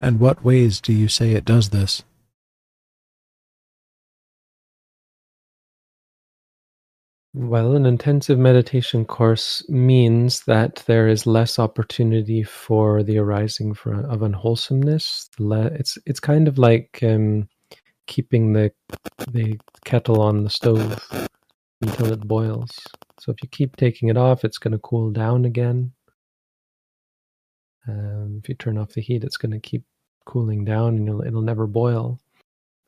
[0.00, 2.02] And what ways do you say it does this?
[7.34, 13.92] Well, an intensive meditation course means that there is less opportunity for the arising for,
[14.06, 15.28] of unwholesomeness.
[15.38, 17.46] It's it's kind of like um,
[18.06, 18.72] keeping the
[19.30, 20.98] the kettle on the stove
[21.82, 22.70] until it boils.
[23.20, 25.92] So if you keep taking it off, it's going to cool down again.
[27.88, 29.84] Um, if you turn off the heat, it's going to keep
[30.24, 32.20] cooling down, and it'll, it'll never boil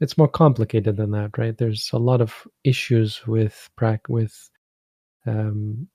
[0.00, 1.56] it's more complicated than that, right?
[1.56, 3.68] There's a lot of issues with
[4.08, 4.50] with
[5.26, 5.88] um,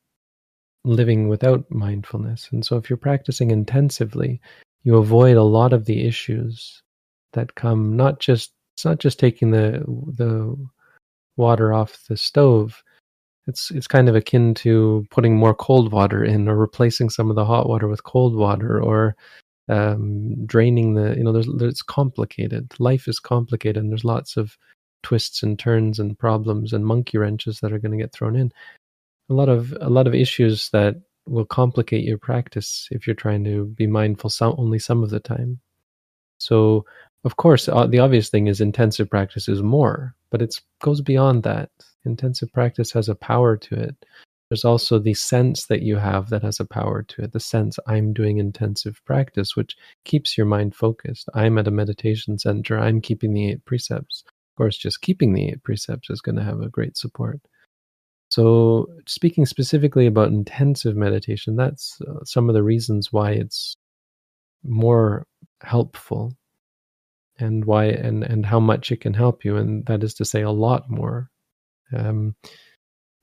[0.84, 4.42] living without mindfulness, and so if you're practicing intensively,
[4.84, 6.82] you avoid a lot of the issues
[7.34, 7.96] that come.
[7.96, 9.84] Not just it's not just taking the
[10.18, 10.56] the
[11.38, 12.84] water off the stove.
[13.48, 17.36] It's it's kind of akin to putting more cold water in, or replacing some of
[17.36, 19.16] the hot water with cold water, or
[19.70, 22.74] um, draining the you know there's, there's it's complicated.
[22.80, 24.58] Life is complicated and there's lots of
[25.04, 28.52] twists and turns and problems and monkey wrenches that are going to get thrown in.
[29.30, 33.44] A lot of a lot of issues that will complicate your practice if you're trying
[33.46, 35.60] to be mindful some only some of the time.
[36.40, 36.86] So
[37.24, 41.44] of course uh, the obvious thing is intensive practice is more but it goes beyond
[41.44, 41.70] that
[42.04, 43.96] intensive practice has a power to it
[44.54, 47.32] there's also the sense that you have that has a power to it.
[47.32, 49.76] The sense I'm doing intensive practice, which
[50.06, 51.28] keeps your mind focused.
[51.34, 52.78] I'm at a meditation center.
[52.78, 54.24] I'm keeping the eight precepts.
[54.28, 57.40] Of course, just keeping the eight precepts is going to have a great support.
[58.30, 63.76] So, speaking specifically about intensive meditation, that's uh, some of the reasons why it's
[64.64, 65.26] more
[65.64, 66.38] helpful
[67.40, 70.42] and why and and how much it can help you and that is to say
[70.42, 71.30] a lot more.
[71.96, 72.36] Um,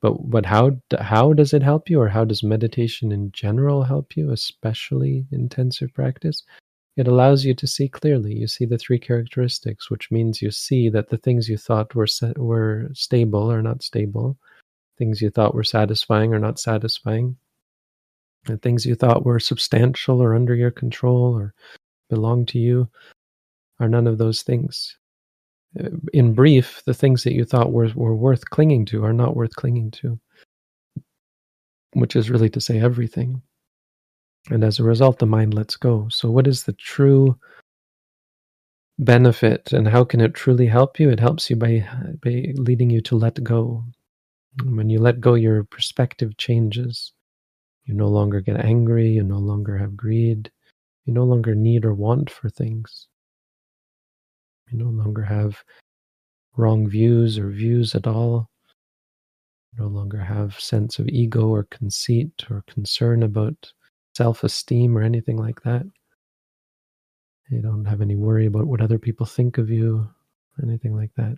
[0.03, 4.17] but but how how does it help you or how does meditation in general help
[4.17, 6.43] you especially intensive practice?
[6.97, 8.35] It allows you to see clearly.
[8.35, 12.07] You see the three characteristics which means you see that the things you thought were
[12.07, 14.39] set, were stable are not stable.
[14.99, 17.37] Things you thought were satisfying are not satisfying.
[18.47, 21.55] The things you thought were substantial or under your control or
[22.09, 22.89] belong to you
[23.81, 24.97] are none of those things
[26.12, 29.55] in brief, the things that you thought were, were worth clinging to are not worth
[29.55, 30.18] clinging to,
[31.93, 33.43] which is really to say everything.
[34.51, 36.09] And as a result, the mind lets go.
[36.11, 37.39] So, what is the true
[38.99, 41.11] benefit and how can it truly help you?
[41.11, 41.87] It helps you by,
[42.22, 43.85] by leading you to let go.
[44.64, 47.12] When you let go, your perspective changes.
[47.85, 50.51] You no longer get angry, you no longer have greed,
[51.05, 53.09] you no longer need or want for things.
[54.71, 55.62] You no longer have
[56.57, 58.49] wrong views or views at all.
[59.73, 63.73] You no longer have sense of ego or conceit or concern about
[64.16, 65.85] self-esteem or anything like that.
[67.51, 70.09] You don't have any worry about what other people think of you,
[70.62, 71.37] anything like that.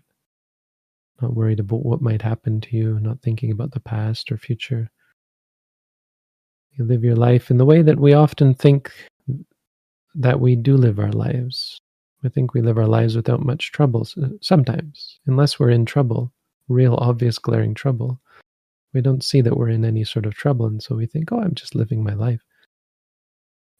[1.21, 4.91] Not worried about what might happen to you, not thinking about the past or future.
[6.73, 8.91] You live your life in the way that we often think
[10.15, 11.82] that we do live our lives.
[12.25, 14.07] I think we live our lives without much trouble
[14.41, 16.33] sometimes, unless we're in trouble,
[16.69, 18.21] real obvious glaring trouble.
[18.95, 21.41] We don't see that we're in any sort of trouble, and so we think, oh,
[21.41, 22.43] I'm just living my life.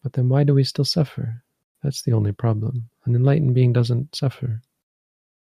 [0.01, 1.43] But then why do we still suffer?
[1.83, 2.89] That's the only problem.
[3.05, 4.61] An enlightened being doesn't suffer.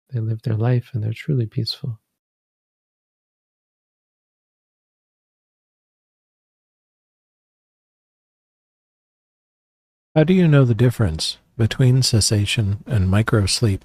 [0.09, 1.99] They live their life and they're truly peaceful.
[10.15, 13.81] How do you know the difference between cessation and microsleep.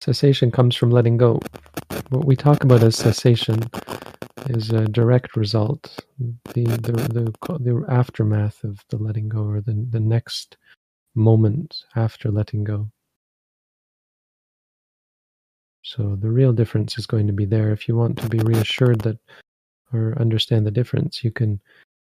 [0.00, 1.40] Cessation comes from letting go.
[2.08, 3.60] What we talk about as cessation
[4.48, 6.04] is a direct result,
[6.54, 10.56] the the the, the aftermath of the letting go, or the the next
[11.14, 12.90] moment after letting go.
[15.84, 17.70] So the real difference is going to be there.
[17.70, 19.18] If you want to be reassured that
[19.92, 21.60] or understand the difference, you can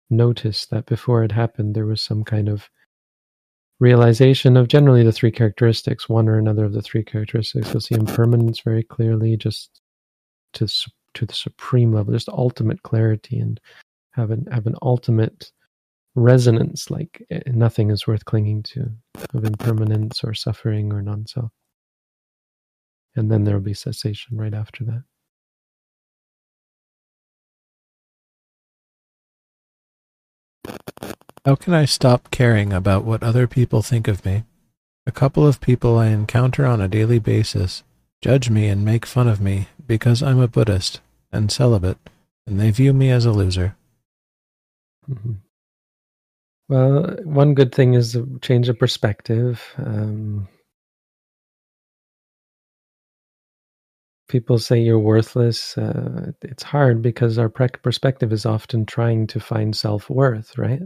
[0.09, 2.69] notice that before it happened, there was some kind of
[3.82, 7.73] realization of generally the three characteristics, one or another of the three characteristics.
[7.73, 9.82] You'll see impermanence very clearly, just
[10.53, 10.67] to
[11.15, 13.59] to the supreme level, just ultimate clarity, and
[14.13, 15.51] have an have an ultimate
[16.15, 18.91] resonance, like eh, nothing is worth clinging to,
[19.34, 21.51] of impermanence or suffering or non-self.
[23.15, 25.03] And then there will be cessation right after that.
[31.43, 34.43] How can I stop caring about what other people think of me?
[35.07, 37.81] A couple of people I encounter on a daily basis
[38.21, 41.97] judge me and make fun of me because I'm a Buddhist and celibate,
[42.45, 43.75] and they view me as a loser.
[45.09, 45.33] Mm-hmm.
[46.69, 49.63] Well, one good thing is a change of perspective.
[49.79, 50.47] Um,
[54.29, 55.75] people say you're worthless.
[55.75, 60.81] Uh, it's hard because our perspective is often trying to find self worth, right?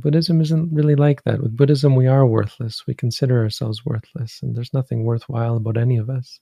[0.00, 1.40] Buddhism isn't really like that.
[1.40, 2.84] With Buddhism, we are worthless.
[2.86, 6.40] We consider ourselves worthless, and there's nothing worthwhile about any of us.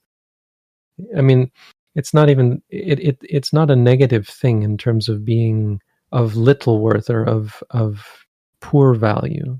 [1.16, 1.50] I mean,
[1.94, 5.80] it's not even it, it it's not a negative thing in terms of being
[6.12, 8.24] of little worth or of of
[8.60, 9.58] poor value.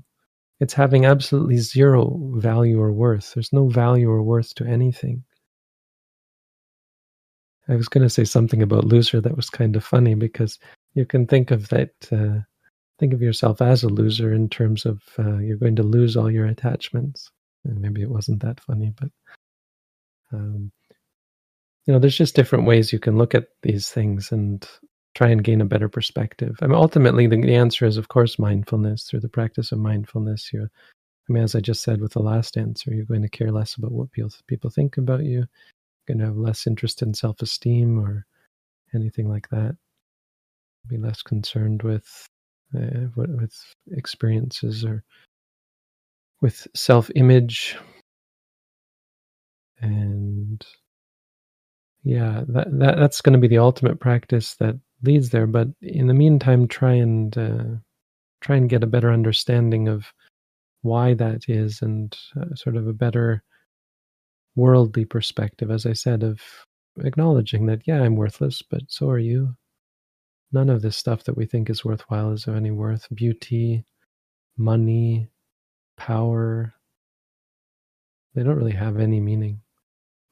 [0.59, 3.33] It's having absolutely zero value or worth.
[3.33, 5.23] There's no value or worth to anything.
[7.67, 10.57] I was going to say something about loser that was kind of funny because
[10.95, 11.91] you can think of that.
[12.11, 12.41] Uh,
[12.99, 16.31] think of yourself as a loser in terms of uh, you're going to lose all
[16.31, 17.31] your attachments.
[17.65, 19.09] And maybe it wasn't that funny, but
[20.33, 20.71] um,
[21.85, 24.67] you know, there's just different ways you can look at these things and
[25.15, 26.55] try and gain a better perspective.
[26.61, 29.03] I mean, ultimately, the, the answer is, of course, mindfulness.
[29.03, 30.67] Through the practice of mindfulness, you
[31.29, 33.75] I mean, as I just said with the last answer, you're going to care less
[33.75, 35.39] about what people people think about you.
[35.39, 35.47] You're
[36.07, 38.25] going to have less interest in self-esteem or
[38.93, 39.75] anything like that.
[40.87, 42.27] Be less concerned with
[42.75, 43.53] uh, with
[43.91, 45.03] experiences or
[46.41, 47.77] with self-image.
[49.81, 50.65] And
[52.03, 55.47] yeah that, that that's going to be the ultimate practice that leads there.
[55.47, 57.63] But in the meantime try and uh,
[58.41, 60.05] try and get a better understanding of
[60.81, 63.41] why that is and uh, sort of a better
[64.55, 66.39] worldly perspective as i said of
[66.99, 69.55] acknowledging that yeah i'm worthless but so are you
[70.53, 73.83] none of this stuff that we think is worthwhile is of any worth beauty
[74.57, 75.27] money
[75.97, 76.73] power
[78.35, 79.59] they don't really have any meaning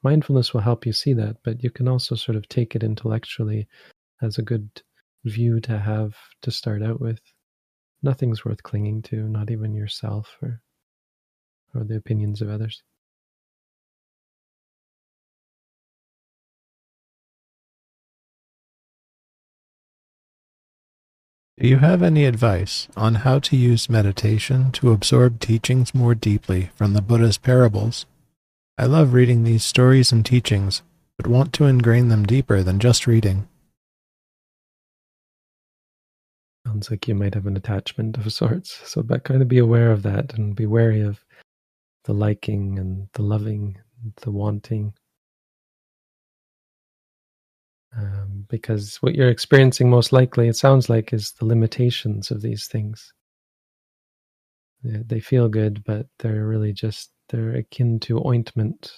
[0.02, 3.68] mindfulness will help you see that but you can also sort of take it intellectually
[4.22, 4.70] as a good
[5.24, 7.20] view to have to start out with.
[8.02, 10.60] Nothing's worth clinging to, not even yourself or
[11.74, 12.82] or the opinions of others.
[21.62, 26.70] Do you have any advice on how to use meditation to absorb teachings more deeply
[26.74, 28.04] from the Buddha's parables?
[28.76, 30.82] I love reading these stories and teachings,
[31.16, 33.46] but want to ingrain them deeper than just reading.
[36.66, 38.80] Sounds like you might have an attachment of sorts.
[38.84, 41.24] So, but kind of be aware of that and be wary of
[42.06, 43.78] the liking and the loving,
[44.22, 44.94] the wanting.
[47.96, 52.66] Um, because what you're experiencing most likely, it sounds like, is the limitations of these
[52.66, 53.12] things.
[54.84, 58.92] They feel good, but they're really just they're akin to ointment.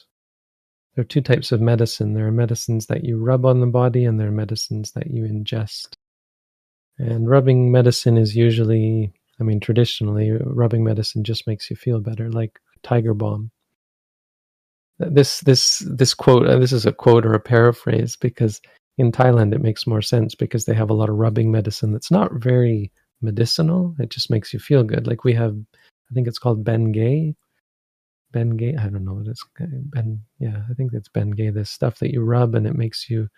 [0.95, 2.15] There are two types of medicine.
[2.15, 5.25] There are medicines that you rub on the body, and there are medicines that you
[5.25, 5.97] ingest.
[6.99, 12.31] And rubbing medicine is usually, I mean, traditionally, rubbing medicine just makes you feel better,
[12.31, 13.51] like Tiger Balm.
[14.99, 18.61] This this this quote, uh, this is a quote or a paraphrase because
[18.99, 22.11] in Thailand it makes more sense because they have a lot of rubbing medicine that's
[22.11, 23.95] not very medicinal.
[23.99, 25.07] It just makes you feel good.
[25.07, 27.35] Like we have, I think it's called Bengay.
[28.33, 30.21] Bengay, I don't know what it's Ben.
[30.39, 31.53] Yeah, I think it's Bengay.
[31.55, 33.29] This stuff that you rub and it makes you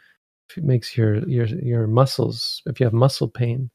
[0.56, 3.70] it makes your your your muscles if you have muscle pain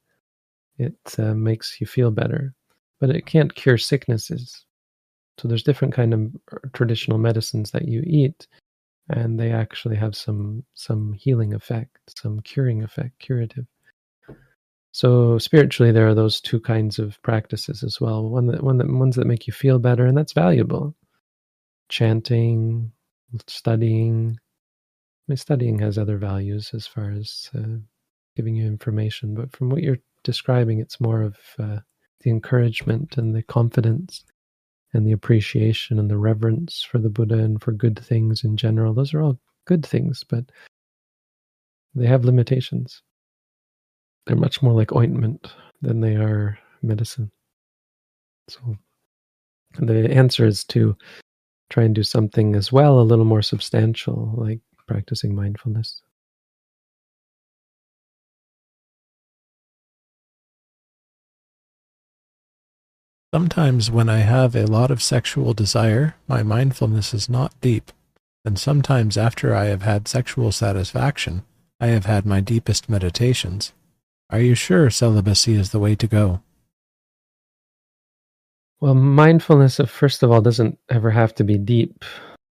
[0.77, 2.53] it uh, makes you feel better
[2.99, 4.65] but it can't cure sicknesses
[5.37, 8.47] so there's different kind of uh, traditional medicines that you eat
[9.09, 13.65] and they actually have some some healing effect some curing effect curative.
[14.93, 18.87] So spiritually there are those two kinds of practices as well one that one that
[18.87, 20.95] ones that make you feel better and that's valuable.
[21.89, 22.91] Chanting
[23.47, 24.37] studying.
[25.27, 27.77] My studying has other values as far as uh,
[28.35, 31.79] giving you information, but from what you're describing, it's more of uh,
[32.21, 34.23] the encouragement and the confidence
[34.93, 38.93] and the appreciation and the reverence for the Buddha and for good things in general.
[38.93, 40.45] Those are all good things, but
[41.95, 43.01] they have limitations.
[44.25, 47.31] They're much more like ointment than they are medicine.
[48.49, 48.75] So
[49.79, 50.95] the answer is to
[51.69, 56.01] try and do something as well, a little more substantial, like practicing mindfulness.
[63.33, 67.93] Sometimes, when I have a lot of sexual desire, my mindfulness is not deep,
[68.43, 71.43] and sometimes after I have had sexual satisfaction,
[71.79, 73.71] I have had my deepest meditations.
[74.29, 76.41] Are you sure celibacy is the way to go?
[78.81, 82.03] Well, mindfulness, first of all, doesn't ever have to be deep.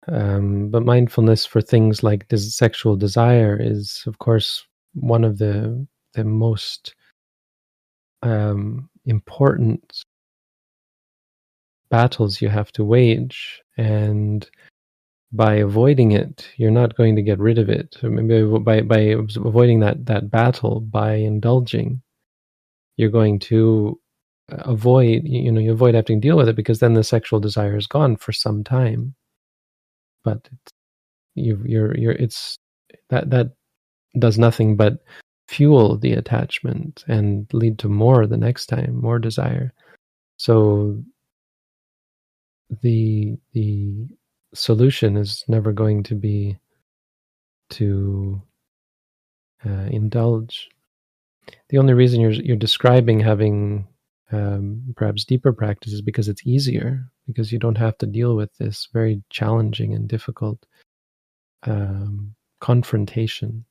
[0.08, 5.86] Um, but mindfulness for things like des- sexual desire is, of course, one of the
[6.14, 6.94] the most
[8.22, 10.04] um, important
[11.90, 14.48] battles you have to wage, and
[15.32, 17.96] by avoiding it, you're not going to get rid of it.
[18.00, 18.98] So maybe by by
[19.36, 22.02] avoiding that that battle, by indulging,
[22.96, 23.98] you're going to
[24.48, 27.76] avoid you know you avoid having to deal with it because then the sexual desire
[27.76, 29.14] is gone for some time.
[30.24, 30.48] But
[31.34, 32.58] you you're you're it's
[33.10, 33.52] that that
[34.18, 34.98] does nothing but
[35.48, 39.72] fuel the attachment and lead to more the next time, more desire.
[40.36, 41.02] So
[42.82, 44.06] the the
[44.54, 46.58] solution is never going to be
[47.70, 48.42] to
[49.64, 50.68] uh, indulge.
[51.68, 53.88] The only reason you're you're describing having
[54.32, 58.56] um, perhaps deeper practice is because it's easier because you don't have to deal with
[58.58, 60.64] this very challenging and difficult
[61.64, 63.64] um, confrontation.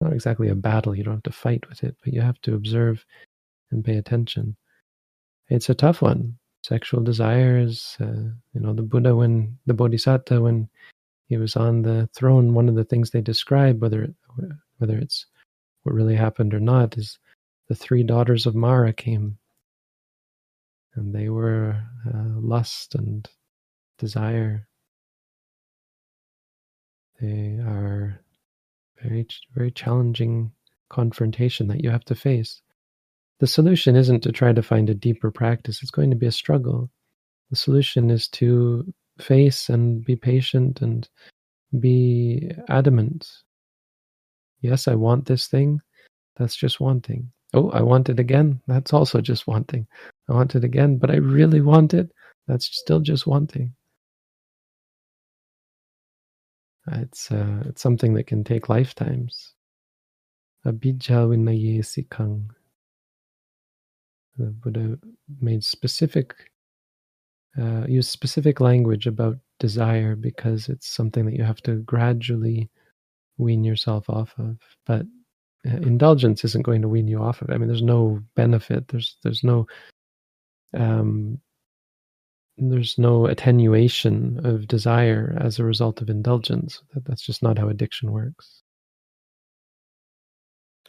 [0.00, 2.54] Not exactly a battle; you don't have to fight with it, but you have to
[2.54, 3.04] observe
[3.70, 4.56] and pay attention.
[5.48, 7.96] It's a tough one sexual desires.
[8.00, 10.68] Uh, you know, the Buddha, when the Bodhisattva, when
[11.28, 14.08] he was on the throne, one of the things they describe, whether
[14.78, 15.26] whether it's
[15.82, 17.18] what really happened or not, is
[17.68, 19.38] the three daughters of Mara came,
[20.94, 23.28] and they were uh, lust and
[23.98, 24.66] desire.
[27.20, 28.20] They are
[29.02, 30.52] very very challenging
[30.88, 32.62] confrontation that you have to face.
[33.44, 36.32] The solution isn't to try to find a deeper practice, it's going to be a
[36.32, 36.88] struggle.
[37.50, 38.90] The solution is to
[39.20, 41.06] face and be patient and
[41.78, 43.28] be adamant.
[44.62, 45.82] Yes, I want this thing.
[46.38, 47.32] That's just wanting.
[47.52, 48.62] Oh, I want it again.
[48.66, 49.86] That's also just wanting.
[50.30, 52.10] I want it again, but I really want it.
[52.48, 53.74] That's still just wanting.
[56.86, 59.52] It's uh, it's something that can take lifetimes.
[60.64, 62.48] Abhijja vinaye sikang
[64.36, 64.98] the Buddha
[65.40, 66.34] made specific,
[67.60, 72.68] uh, used specific language about desire because it's something that you have to gradually
[73.38, 74.58] wean yourself off of.
[74.86, 75.02] But
[75.66, 77.54] uh, indulgence isn't going to wean you off of it.
[77.54, 78.88] I mean, there's no benefit.
[78.88, 79.66] There's there's no
[80.74, 81.40] um,
[82.58, 86.80] there's no attenuation of desire as a result of indulgence.
[86.92, 88.63] That, that's just not how addiction works.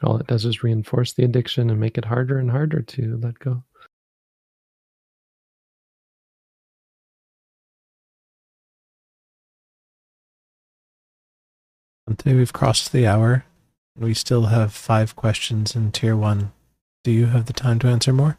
[0.03, 3.39] All it does is reinforce the addiction and make it harder and harder to let
[3.39, 3.63] go.
[12.17, 13.45] Today we've crossed the hour.
[13.95, 16.53] and We still have five questions in tier one.
[17.03, 18.37] Do you have the time to answer more?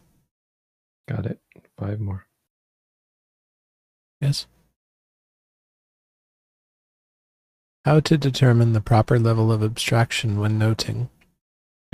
[1.08, 1.40] Got it.
[1.78, 2.26] Five more.
[4.20, 4.46] Yes.
[7.84, 11.08] How to determine the proper level of abstraction when noting.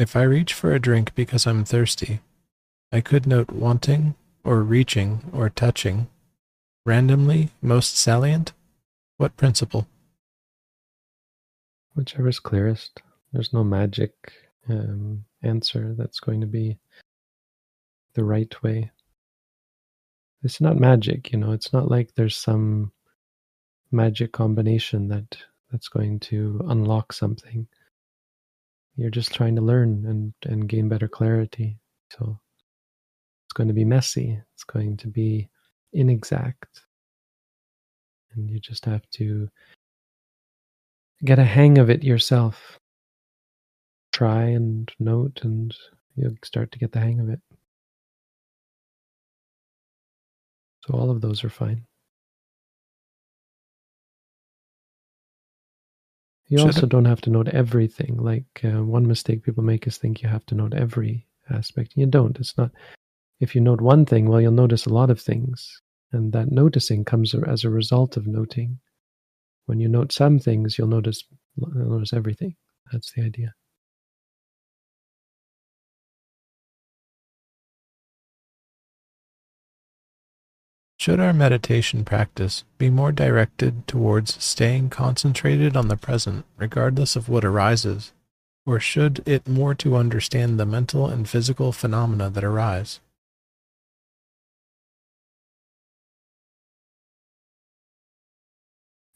[0.03, 2.19] If I reach for a drink because I'm thirsty,
[2.91, 6.09] I could note wanting, or reaching, or touching.
[6.85, 8.53] Randomly, most salient?
[9.19, 9.87] What principle?
[11.95, 13.01] Whichever's clearest.
[13.33, 14.13] There's no magic
[14.69, 16.81] um, answer that's going to be
[18.15, 18.91] the right way.
[20.43, 21.53] It's not magic, you know.
[21.53, 22.91] It's not like there's some
[23.93, 25.37] magic combination that
[25.71, 27.69] that's going to unlock something
[28.97, 31.79] you're just trying to learn and and gain better clarity.
[32.11, 32.39] So
[33.47, 34.41] it's going to be messy.
[34.55, 35.49] It's going to be
[35.93, 36.83] inexact.
[38.35, 39.49] And you just have to
[41.25, 42.79] get a hang of it yourself.
[44.13, 45.75] Try and note and
[46.17, 47.41] you'll start to get the hang of it.
[50.87, 51.87] So all of those are fine
[56.53, 58.19] You Should also don't have to note everything.
[58.19, 61.95] Like uh, one mistake people make is think you have to note every aspect.
[61.97, 62.39] You don't.
[62.39, 62.73] It's not.
[63.41, 65.81] If you note one thing, well, you'll notice a lot of things,
[66.13, 68.79] and that noticing comes as a result of noting.
[69.65, 71.25] When you note some things, you'll notice
[71.57, 72.55] you'll notice everything.
[72.93, 73.55] That's the idea.
[81.03, 87.29] Should our meditation practice be more directed towards staying concentrated on the present, regardless of
[87.29, 88.13] what arises,
[88.65, 93.01] or should it more to understand the mental and physical phenomena that arise?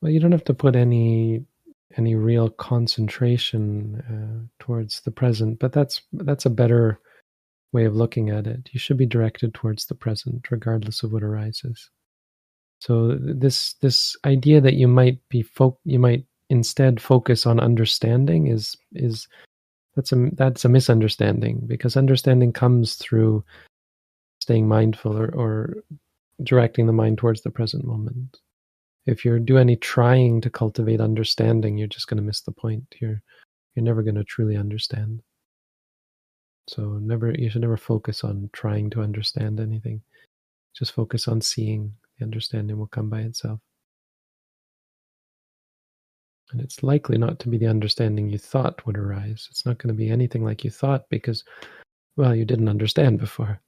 [0.03, 1.45] Well, you don't have to put any
[1.97, 6.99] any real concentration uh, towards the present, but that's that's a better
[7.73, 8.69] way of looking at it.
[8.73, 11.91] You should be directed towards the present, regardless of what arises.
[12.81, 18.49] So this this idea that you might be fo- you might instead focus on understanding
[18.49, 19.29] is is
[19.97, 23.43] That's a that's a misunderstanding because understanding comes through
[24.41, 25.83] staying mindful or, or
[26.43, 28.39] directing the mind towards the present moment.
[29.07, 32.85] If you do any trying to cultivate understanding, you're just going to miss the point.
[33.01, 33.23] You're
[33.75, 35.23] you're never going to truly understand.
[36.69, 40.03] So never you should never focus on trying to understand anything.
[40.75, 41.93] Just focus on seeing.
[42.19, 43.61] The understanding will come by itself.
[46.53, 49.49] And it's likely not to be the understanding you thought would arise.
[49.51, 51.45] It's not going to be anything like you thought because,
[52.17, 53.61] well, you didn't understand before.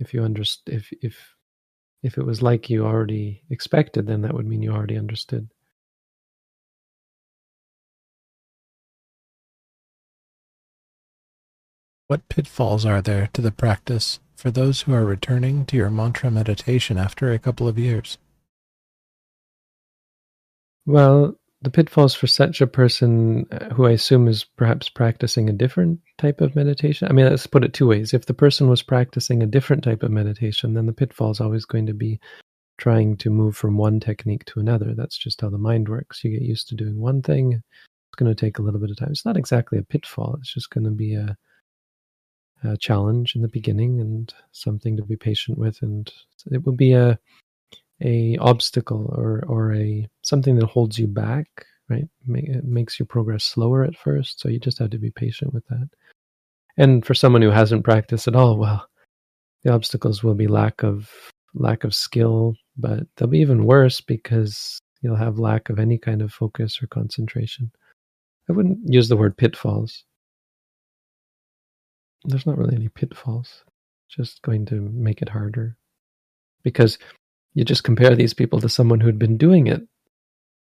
[0.00, 1.16] If you underst- if if
[2.02, 5.48] if it was like you already expected, then that would mean you already understood.
[12.08, 16.30] What pitfalls are there to the practice for those who are returning to your mantra
[16.30, 18.16] meditation after a couple of years?
[20.86, 25.52] Well, the pitfalls for such a person uh, who I assume is perhaps practicing a
[25.52, 27.08] different type of meditation.
[27.08, 28.14] I mean, let's put it two ways.
[28.14, 31.66] If the person was practicing a different type of meditation, then the pitfall is always
[31.66, 32.18] going to be
[32.78, 34.94] trying to move from one technique to another.
[34.94, 36.24] That's just how the mind works.
[36.24, 38.96] You get used to doing one thing, it's going to take a little bit of
[38.96, 39.10] time.
[39.10, 41.36] It's not exactly a pitfall, it's just going to be a,
[42.78, 45.80] challenge in the beginning and something to be patient with.
[45.82, 46.12] And
[46.50, 47.18] it will be a
[48.02, 52.06] a obstacle or or a something that holds you back right?
[52.28, 55.66] It makes your progress slower at first so you just have to be patient with
[55.68, 55.88] that.
[56.76, 58.86] And for someone who hasn't practiced at all well
[59.64, 61.10] the obstacles will be lack of
[61.54, 66.22] lack of skill but they'll be even worse because you'll have lack of any kind
[66.22, 67.70] of focus or concentration.
[68.48, 70.04] I wouldn't use the word pitfalls
[72.28, 73.64] there's not really any pitfalls
[74.08, 75.76] just going to make it harder
[76.62, 76.98] because
[77.54, 79.82] you just compare these people to someone who'd been doing it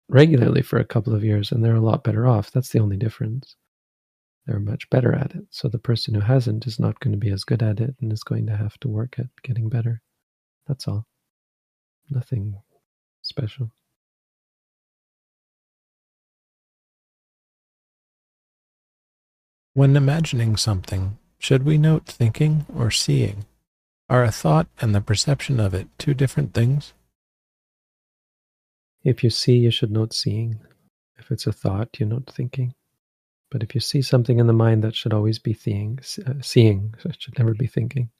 [0.08, 2.50] regularly for a couple of years and they're a lot better off.
[2.50, 3.54] That's the only difference.
[4.46, 5.44] They're much better at it.
[5.50, 8.12] So the person who hasn't is not going to be as good at it and
[8.12, 10.02] is going to have to work at getting better.
[10.66, 11.06] That's all.
[12.08, 12.56] Nothing
[13.22, 13.70] special.
[19.74, 23.46] When imagining something, should we note thinking or seeing?
[24.10, 26.92] Are a thought and the perception of it two different things?
[29.02, 30.60] If you see, you should note seeing.
[31.18, 32.74] If it's a thought, you note thinking.
[33.50, 35.98] But if you see something in the mind, that should always be seeing.
[36.26, 38.10] Uh, seeing, so it should never be thinking.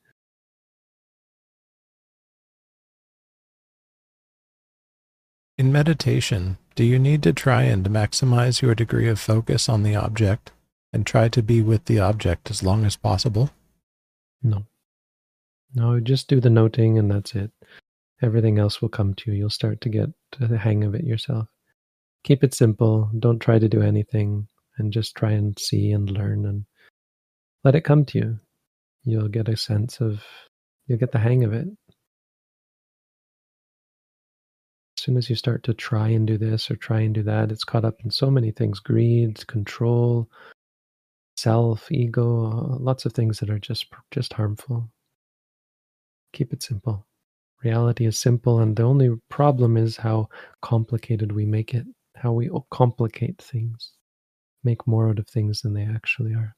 [5.58, 9.94] In meditation, do you need to try and maximize your degree of focus on the
[9.94, 10.52] object
[10.92, 13.50] and try to be with the object as long as possible?
[14.42, 14.66] No.
[15.74, 17.52] No, just do the noting and that's it.
[18.22, 19.38] Everything else will come to you.
[19.38, 21.46] You'll start to get the hang of it yourself.
[22.24, 23.10] Keep it simple.
[23.18, 26.64] Don't try to do anything and just try and see and learn and
[27.64, 28.40] let it come to you.
[29.04, 30.22] You'll get a sense of,
[30.86, 31.68] you'll get the hang of it.
[34.98, 37.50] As soon as you start to try and do this or try and do that,
[37.50, 40.28] it's caught up in so many things greed, control,
[41.40, 44.90] self, ego, lots of things that are just just harmful.
[46.32, 47.06] Keep it simple.
[47.64, 50.28] Reality is simple, and the only problem is how
[50.62, 51.86] complicated we make it,
[52.16, 53.92] how we complicate things,
[54.64, 56.54] make more out of things than they actually are.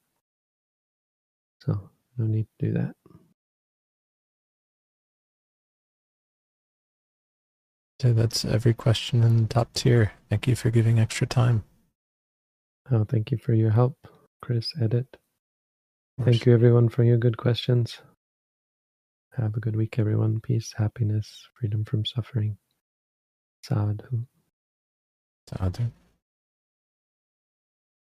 [1.59, 2.95] So, no need to do that.
[7.99, 10.11] So that's every question in the top tier.
[10.29, 11.63] Thank you for giving extra time.
[12.91, 13.95] Oh, thank you for your help,
[14.43, 14.73] Chris.
[14.81, 15.07] Edit.
[16.21, 18.01] Thank you, everyone, for your good questions.
[19.37, 20.41] Have a good week, everyone.
[20.41, 22.57] Peace, happiness, freedom from suffering.
[23.63, 24.25] Sadhu.
[25.49, 26.02] Sadhu.